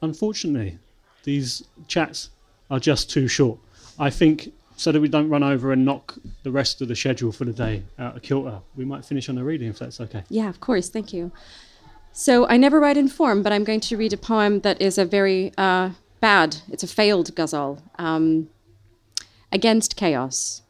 [0.00, 0.78] Unfortunately,
[1.24, 2.30] these chats
[2.70, 3.58] are just too short.
[3.98, 7.30] I think so that we don't run over and knock the rest of the schedule
[7.30, 10.24] for the day out of kilter, we might finish on a reading if that's okay.
[10.30, 10.88] Yeah, of course.
[10.88, 11.30] Thank you.
[12.12, 14.96] So I never write in form, but I'm going to read a poem that is
[14.96, 17.82] a very uh, bad, it's a failed ghazal.
[17.98, 18.48] Um,
[19.52, 20.62] Against Chaos.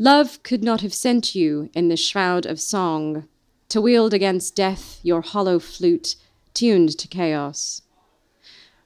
[0.00, 3.26] Love could not have sent you in the shroud of song,
[3.68, 6.14] to wield against death your hollow flute,
[6.54, 7.82] tuned to chaos.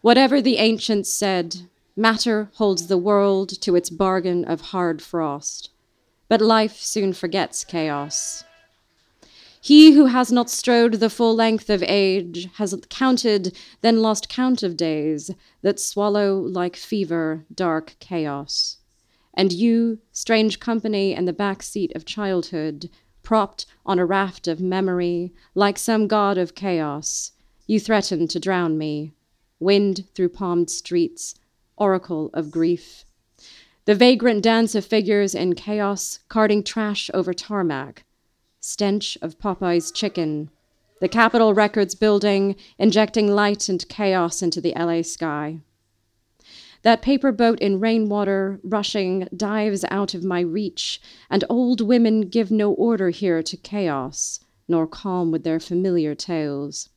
[0.01, 5.69] Whatever the ancients said, matter holds the world to its bargain of hard frost,
[6.31, 8.45] but life soon forgets chaos.
[9.61, 14.63] He who has not strode the full length of age has counted, then lost count
[14.63, 15.31] of days
[15.61, 18.79] that swallow like fever dark chaos.
[19.35, 22.91] And you, strange company in the back seat of childhood,
[23.23, 27.33] propped on a raft of memory, like some god of chaos,
[27.67, 29.13] you threaten to drown me.
[29.59, 31.35] Wind through palmed streets,
[31.77, 33.05] oracle of grief.
[33.85, 38.05] The vagrant dance of figures in chaos, carting trash over tarmac
[38.63, 40.49] stench of Popeye's chicken,
[41.01, 45.59] the Capitol Records building injecting light and chaos into the LA sky.
[46.83, 51.01] That paper boat in rainwater rushing dives out of my reach,
[51.31, 56.89] and old women give no order here to chaos, nor calm with their familiar tales.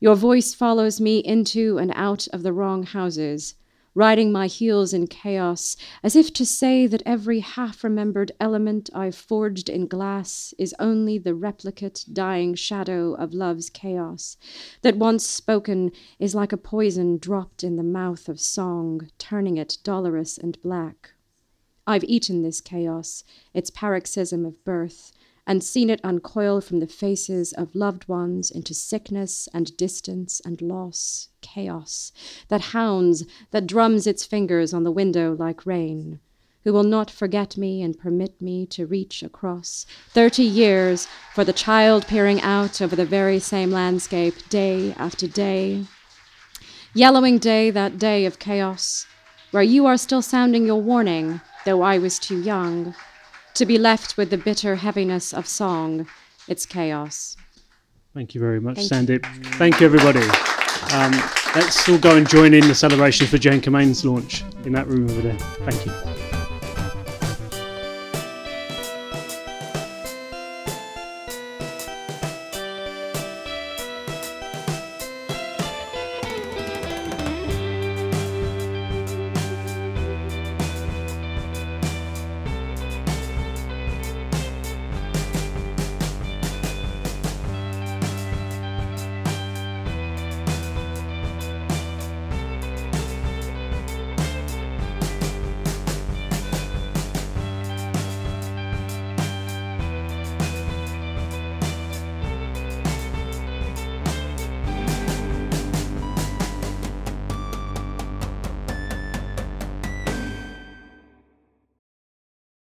[0.00, 3.54] Your voice follows me into and out of the wrong houses,
[3.94, 9.14] riding my heels in chaos, as if to say that every half remembered element I've
[9.14, 14.36] forged in glass is only the replicate, dying shadow of love's chaos,
[14.82, 19.78] that once spoken is like a poison dropped in the mouth of song, turning it
[19.84, 21.12] dolorous and black.
[21.86, 25.12] I've eaten this chaos, its paroxysm of birth,
[25.46, 30.62] and seen it uncoil from the faces of loved ones into sickness and distance and
[30.62, 32.12] loss, chaos,
[32.48, 36.18] that hounds, that drums its fingers on the window like rain,
[36.64, 41.52] who will not forget me and permit me to reach across thirty years for the
[41.52, 45.84] child peering out over the very same landscape day after day.
[46.94, 49.06] Yellowing day, that day of chaos,
[49.50, 52.94] where you are still sounding your warning, though I was too young
[53.54, 56.06] to be left with the bitter heaviness of song,
[56.48, 57.36] its chaos.
[58.12, 59.46] Thank you very much, Thank Sandeep.
[59.56, 60.20] Thank you, everybody.
[60.92, 61.12] Um,
[61.54, 65.10] let's all go and join in the celebrations for Jane Commane's launch in that room
[65.10, 65.38] over there.
[65.38, 66.23] Thank you.